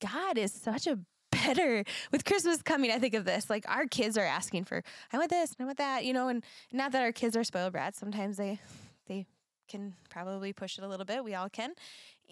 God 0.00 0.38
is 0.38 0.52
such 0.52 0.86
a 0.86 0.98
better 1.30 1.84
with 2.10 2.24
Christmas 2.24 2.60
coming. 2.62 2.90
I 2.90 2.98
think 2.98 3.14
of 3.14 3.24
this 3.24 3.48
like 3.48 3.64
our 3.68 3.86
kids 3.86 4.18
are 4.18 4.24
asking 4.24 4.64
for, 4.64 4.82
I 5.12 5.18
want 5.18 5.30
this, 5.30 5.54
I 5.60 5.64
want 5.64 5.78
that, 5.78 6.04
you 6.04 6.12
know, 6.12 6.28
and 6.28 6.44
not 6.72 6.92
that 6.92 7.02
our 7.02 7.12
kids 7.12 7.36
are 7.36 7.44
spoiled 7.44 7.72
brats. 7.72 7.98
Sometimes 7.98 8.36
they, 8.36 8.58
they 9.06 9.26
can 9.68 9.94
probably 10.08 10.52
push 10.52 10.76
it 10.76 10.84
a 10.84 10.88
little 10.88 11.06
bit. 11.06 11.24
We 11.24 11.34
all 11.34 11.48
can. 11.48 11.74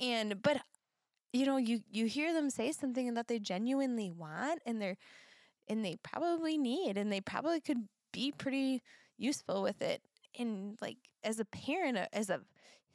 And, 0.01 0.43
but 0.43 0.61
you 1.33 1.47
know, 1.47 1.57
you 1.57 1.81
you 1.91 2.07
hear 2.07 2.33
them 2.33 2.51
say 2.51 2.73
something 2.73 3.15
that 3.15 3.29
they 3.29 3.39
genuinely 3.39 4.11
want 4.11 4.61
and 4.65 4.81
they're 4.81 4.97
and 5.69 5.85
they 5.85 5.97
probably 6.03 6.57
need 6.57 6.97
and 6.97 7.13
they 7.13 7.21
probably 7.21 7.61
could 7.61 7.89
be 8.13 8.33
pretty 8.33 8.83
useful 9.19 9.63
with 9.63 9.83
it. 9.83 10.01
And 10.39 10.79
like 10.81 10.97
as 11.23 11.39
a 11.39 11.45
parent, 11.45 11.99
uh, 11.99 12.07
as 12.13 12.31
a 12.31 12.41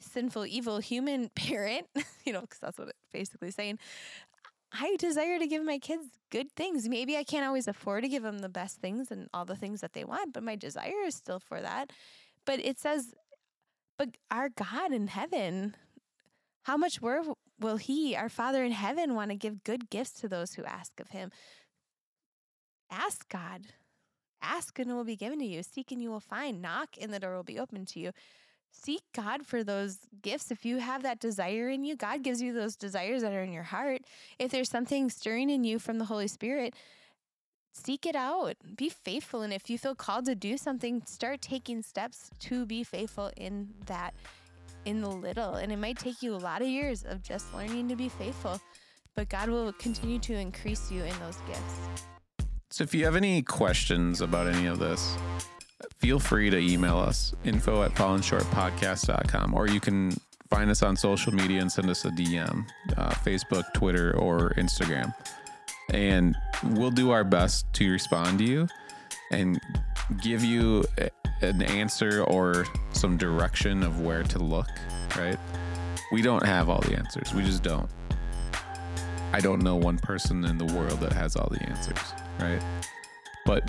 sinful, 0.00 0.46
evil 0.46 0.78
human 0.78 1.28
parent, 1.34 1.86
you 2.24 2.32
know, 2.32 2.40
because 2.40 2.58
that's 2.58 2.78
what 2.78 2.88
it's 2.88 3.08
basically 3.12 3.50
saying. 3.50 3.78
I 4.76 4.96
desire 4.98 5.38
to 5.38 5.46
give 5.46 5.64
my 5.64 5.78
kids 5.78 6.06
good 6.30 6.50
things. 6.56 6.88
Maybe 6.88 7.16
I 7.16 7.22
can't 7.22 7.46
always 7.46 7.68
afford 7.68 8.02
to 8.02 8.08
give 8.08 8.24
them 8.24 8.40
the 8.40 8.48
best 8.48 8.80
things 8.80 9.10
and 9.10 9.28
all 9.32 9.44
the 9.44 9.54
things 9.54 9.80
that 9.80 9.92
they 9.92 10.04
want, 10.04 10.32
but 10.32 10.42
my 10.42 10.56
desire 10.56 11.04
is 11.06 11.14
still 11.14 11.38
for 11.38 11.60
that. 11.60 11.92
But 12.44 12.58
it 12.58 12.80
says, 12.80 13.14
but 13.96 14.16
our 14.32 14.48
God 14.48 14.92
in 14.92 15.06
heaven, 15.06 15.76
how 16.64 16.76
much 16.76 17.00
more 17.00 17.22
will 17.60 17.76
He, 17.76 18.16
our 18.16 18.28
Father 18.28 18.64
in 18.64 18.72
heaven, 18.72 19.14
want 19.14 19.30
to 19.30 19.36
give 19.36 19.62
good 19.62 19.90
gifts 19.90 20.20
to 20.20 20.28
those 20.28 20.54
who 20.54 20.64
ask 20.64 20.98
of 20.98 21.10
Him? 21.10 21.30
Ask 22.90 23.28
God. 23.28 23.62
Ask 24.42 24.78
and 24.80 24.90
it 24.90 24.94
will 24.94 25.04
be 25.04 25.16
given 25.16 25.38
to 25.38 25.46
you. 25.46 25.62
Seek 25.62 25.92
and 25.92 26.02
you 26.02 26.10
will 26.10 26.20
find. 26.20 26.60
Knock 26.60 26.96
and 27.00 27.14
the 27.14 27.20
door 27.20 27.36
will 27.36 27.44
be 27.44 27.60
open 27.60 27.86
to 27.86 28.00
you. 28.00 28.10
Seek 28.82 29.02
God 29.14 29.46
for 29.46 29.62
those 29.62 29.98
gifts. 30.20 30.50
If 30.50 30.64
you 30.64 30.78
have 30.78 31.02
that 31.04 31.20
desire 31.20 31.68
in 31.68 31.84
you, 31.84 31.96
God 31.96 32.22
gives 32.22 32.42
you 32.42 32.52
those 32.52 32.76
desires 32.76 33.22
that 33.22 33.32
are 33.32 33.42
in 33.42 33.52
your 33.52 33.62
heart. 33.62 34.02
If 34.38 34.50
there's 34.50 34.68
something 34.68 35.08
stirring 35.08 35.48
in 35.48 35.64
you 35.64 35.78
from 35.78 35.98
the 35.98 36.04
Holy 36.04 36.28
Spirit, 36.28 36.74
seek 37.72 38.04
it 38.04 38.16
out. 38.16 38.56
Be 38.76 38.88
faithful. 38.88 39.42
And 39.42 39.52
if 39.52 39.70
you 39.70 39.78
feel 39.78 39.94
called 39.94 40.26
to 40.26 40.34
do 40.34 40.58
something, 40.58 41.02
start 41.06 41.40
taking 41.40 41.82
steps 41.82 42.30
to 42.40 42.66
be 42.66 42.84
faithful 42.84 43.30
in 43.36 43.68
that 43.86 44.12
in 44.84 45.00
the 45.00 45.08
little. 45.08 45.54
And 45.54 45.72
it 45.72 45.78
might 45.78 45.98
take 45.98 46.22
you 46.22 46.34
a 46.34 46.36
lot 46.36 46.60
of 46.60 46.68
years 46.68 47.04
of 47.04 47.22
just 47.22 47.54
learning 47.54 47.88
to 47.88 47.96
be 47.96 48.08
faithful, 48.08 48.60
but 49.14 49.28
God 49.28 49.48
will 49.48 49.72
continue 49.74 50.18
to 50.18 50.34
increase 50.34 50.90
you 50.90 51.02
in 51.04 51.18
those 51.20 51.38
gifts. 51.46 51.78
So 52.70 52.82
if 52.84 52.94
you 52.94 53.04
have 53.04 53.16
any 53.16 53.40
questions 53.40 54.20
about 54.20 54.46
any 54.46 54.66
of 54.66 54.78
this, 54.78 55.16
feel 55.98 56.18
free 56.18 56.50
to 56.50 56.58
email 56.58 56.98
us 56.98 57.34
info 57.44 57.82
at 57.82 57.92
fallenshortpodcast.com 57.94 59.54
or 59.54 59.68
you 59.68 59.80
can 59.80 60.16
find 60.50 60.70
us 60.70 60.82
on 60.82 60.96
social 60.96 61.34
media 61.34 61.60
and 61.60 61.70
send 61.70 61.90
us 61.90 62.04
a 62.04 62.10
DM 62.10 62.66
uh, 62.96 63.10
Facebook, 63.10 63.64
Twitter, 63.74 64.16
or 64.16 64.50
Instagram. 64.50 65.14
And 65.90 66.36
we'll 66.62 66.90
do 66.90 67.10
our 67.10 67.24
best 67.24 67.66
to 67.74 67.90
respond 67.90 68.38
to 68.38 68.44
you 68.44 68.68
and 69.30 69.60
give 70.22 70.44
you 70.44 70.84
an 71.40 71.62
answer 71.62 72.24
or 72.24 72.66
some 72.92 73.16
direction 73.16 73.82
of 73.82 74.00
where 74.00 74.22
to 74.22 74.38
look, 74.38 74.68
right? 75.16 75.38
We 76.12 76.22
don't 76.22 76.44
have 76.44 76.68
all 76.68 76.80
the 76.80 76.96
answers. 76.96 77.34
We 77.34 77.42
just 77.42 77.62
don't. 77.62 77.90
I 79.32 79.40
don't 79.40 79.62
know 79.62 79.74
one 79.74 79.98
person 79.98 80.44
in 80.44 80.58
the 80.58 80.66
world 80.66 81.00
that 81.00 81.12
has 81.12 81.34
all 81.34 81.48
the 81.50 81.62
answers, 81.64 82.14
right? 82.38 82.62
But 83.44 83.68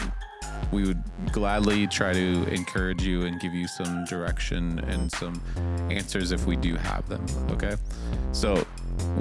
we 0.72 0.86
would 0.86 1.02
gladly 1.32 1.88
try 1.88 2.14
to 2.14 2.44
encourage 2.52 3.04
you 3.04 3.26
and 3.26 3.40
give 3.40 3.54
you 3.54 3.68
some 3.68 4.06
direction 4.06 4.80
and 4.88 5.12
some 5.12 5.42
answers 5.90 6.32
if 6.32 6.46
we 6.46 6.56
do 6.56 6.76
have 6.76 7.08
them, 7.08 7.26
okay? 7.52 7.76
So, 8.32 8.66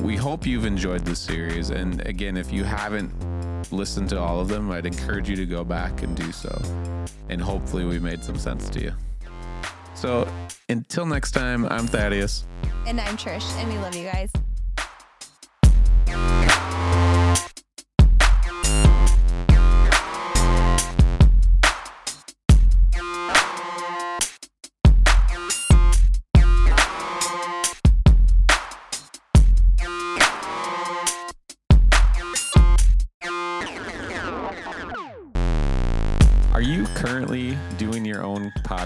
we 0.00 0.16
hope 0.16 0.46
you've 0.46 0.66
enjoyed 0.66 1.04
this 1.04 1.20
series. 1.20 1.70
And 1.70 2.06
again, 2.06 2.36
if 2.36 2.52
you 2.52 2.64
haven't 2.64 3.12
listened 3.72 4.08
to 4.10 4.20
all 4.20 4.40
of 4.40 4.48
them, 4.48 4.70
I'd 4.70 4.86
encourage 4.86 5.28
you 5.28 5.36
to 5.36 5.46
go 5.46 5.64
back 5.64 6.02
and 6.02 6.16
do 6.16 6.30
so 6.32 6.50
and 7.28 7.40
hopefully 7.40 7.84
we 7.84 7.98
made 7.98 8.22
some 8.22 8.38
sense 8.38 8.68
to 8.70 8.80
you. 8.80 8.92
So 9.94 10.28
until 10.68 11.06
next 11.06 11.32
time, 11.32 11.66
I'm 11.66 11.86
Thaddeus. 11.86 12.44
And 12.86 13.00
I'm 13.00 13.16
Trish, 13.16 13.50
and 13.58 13.70
we 13.70 13.78
love 13.78 13.94
you 13.94 14.04
guys. 14.04 14.30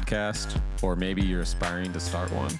Podcast, 0.09 0.59
or 0.83 0.97
maybe 0.97 1.21
you're 1.21 1.43
aspiring 1.43 1.93
to 1.93 2.01
start 2.01 2.33
one, 2.33 2.59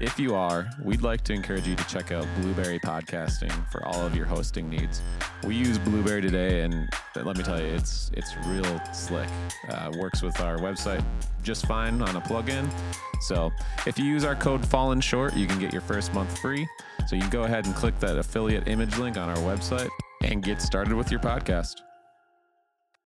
If 0.00 0.18
you 0.18 0.34
are, 0.34 0.66
we'd 0.82 1.02
like 1.02 1.22
to 1.24 1.34
encourage 1.34 1.68
you 1.68 1.76
to 1.76 1.84
check 1.84 2.10
out 2.10 2.26
Blubrry 2.40 2.80
Podcasting 2.80 3.52
for 3.70 3.84
all 3.84 4.00
of 4.00 4.16
your 4.16 4.24
hosting 4.24 4.70
needs. 4.70 5.02
We 5.44 5.56
use 5.56 5.76
Blubrry 5.76 6.22
today, 6.22 6.62
and 6.62 6.88
let 7.14 7.36
me 7.36 7.44
tell 7.44 7.60
you, 7.60 7.66
it's 7.66 8.10
it's 8.14 8.34
real 8.46 8.80
slick. 8.94 9.28
Uh, 9.68 9.92
works 9.98 10.22
with 10.22 10.40
our 10.40 10.56
website 10.56 11.04
just 11.42 11.66
fine 11.66 12.00
on 12.00 12.16
a 12.16 12.20
plugin. 12.22 12.66
So 13.20 13.50
if 13.86 13.98
you 13.98 14.06
use 14.06 14.24
our 14.24 14.34
code 14.34 14.66
Fallen 14.66 15.02
Short, 15.02 15.36
you 15.36 15.46
can 15.46 15.58
get 15.58 15.74
your 15.74 15.82
first 15.82 16.14
month 16.14 16.38
free. 16.38 16.66
So 17.06 17.14
you 17.14 17.20
can 17.20 17.30
go 17.30 17.42
ahead 17.42 17.66
and 17.66 17.74
click 17.74 17.98
that 18.00 18.16
affiliate 18.16 18.68
image 18.68 18.96
link 18.96 19.18
on 19.18 19.28
our 19.28 19.36
website 19.36 19.90
and 20.22 20.42
get 20.42 20.62
started 20.62 20.94
with 20.94 21.10
your 21.10 21.20
podcast. 21.20 21.82